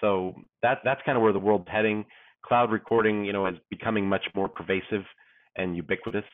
So 0.00 0.34
that 0.62 0.78
that's 0.84 1.00
kind 1.04 1.16
of 1.16 1.22
where 1.22 1.32
the 1.32 1.38
world's 1.38 1.68
heading. 1.68 2.04
Cloud 2.44 2.70
recording, 2.70 3.24
you 3.24 3.32
know, 3.32 3.46
is 3.46 3.56
becoming 3.70 4.08
much 4.08 4.24
more 4.34 4.48
pervasive 4.48 5.04
and 5.56 5.76
ubiquitous. 5.76 6.24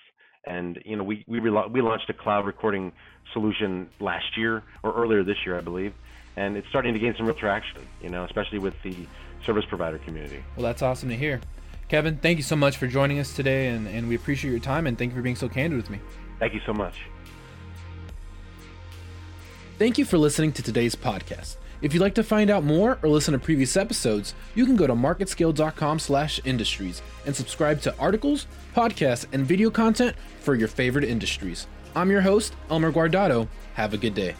And 0.46 0.79
you 0.85 0.96
know, 0.96 1.05
we 1.05 1.25
we, 1.27 1.40
we 1.40 1.51
launched 1.51 2.09
a 2.11 2.14
cloud 2.14 2.46
recording 2.46 2.92
solution 3.33 3.88
last 4.01 4.37
year 4.37 4.62
or 4.83 4.92
earlier 4.94 5.25
this 5.25 5.37
year, 5.44 5.59
I 5.59 5.61
believe 5.61 5.92
and 6.37 6.57
it's 6.57 6.68
starting 6.68 6.92
to 6.92 7.01
gain 7.01 7.14
some 7.16 7.27
real 7.27 7.35
traction, 7.35 7.81
you 8.03 8.11
know, 8.11 8.25
especially 8.25 8.59
with 8.59 8.75
the 8.83 8.94
service 9.44 9.64
provider 9.68 9.99
community. 9.99 10.42
Well, 10.57 10.64
that's 10.64 10.83
awesome 10.83 11.09
to 11.09 11.16
hear. 11.16 11.40
Kevin, 11.88 12.18
thank 12.18 12.37
you 12.37 12.42
so 12.42 12.57
much 12.57 12.77
for 12.77 12.87
joining 12.87 13.18
us 13.18 13.35
today, 13.35 13.68
and, 13.68 13.87
and 13.87 14.09
we 14.09 14.16
appreciate 14.16 14.51
your 14.51 14.61
time, 14.61 14.87
and 14.87 14.99
thank 14.99 15.12
you 15.12 15.16
for 15.16 15.22
being 15.22 15.37
so 15.37 15.49
candid 15.49 15.77
with 15.77 15.90
me. 15.90 16.01
Thank 16.38 16.53
you 16.53 16.61
so 16.66 16.72
much. 16.72 16.94
Thank 19.79 19.99
you 19.99 20.07
for 20.07 20.17
listening 20.17 20.53
to 20.53 20.62
today's 20.62 20.95
podcast. 20.95 21.57
If 21.83 21.93
you'd 21.93 22.01
like 22.01 22.15
to 22.15 22.23
find 22.23 22.49
out 22.49 22.65
more 22.65 22.99
or 23.03 23.11
listen 23.11 23.33
to 23.33 23.39
previous 23.39 23.77
episodes, 23.77 24.33
you 24.55 24.65
can 24.65 24.75
go 24.75 24.87
to 24.87 24.95
marketscale.com/industries 24.95 27.03
and 27.27 27.37
subscribe 27.37 27.83
to 27.83 27.95
articles, 27.99 28.47
podcasts, 28.75 29.27
and 29.33 29.47
video 29.47 29.69
content 29.69 30.17
for 30.41 30.55
your 30.55 30.69
favorite 30.69 31.05
industries. 31.05 31.67
I'm 31.95 32.11
your 32.11 32.23
host, 32.23 32.55
Elmer 32.71 32.91
Guardado. 32.91 33.49
Have 33.75 33.93
a 33.93 33.99
good 33.99 34.15
day. 34.15 34.35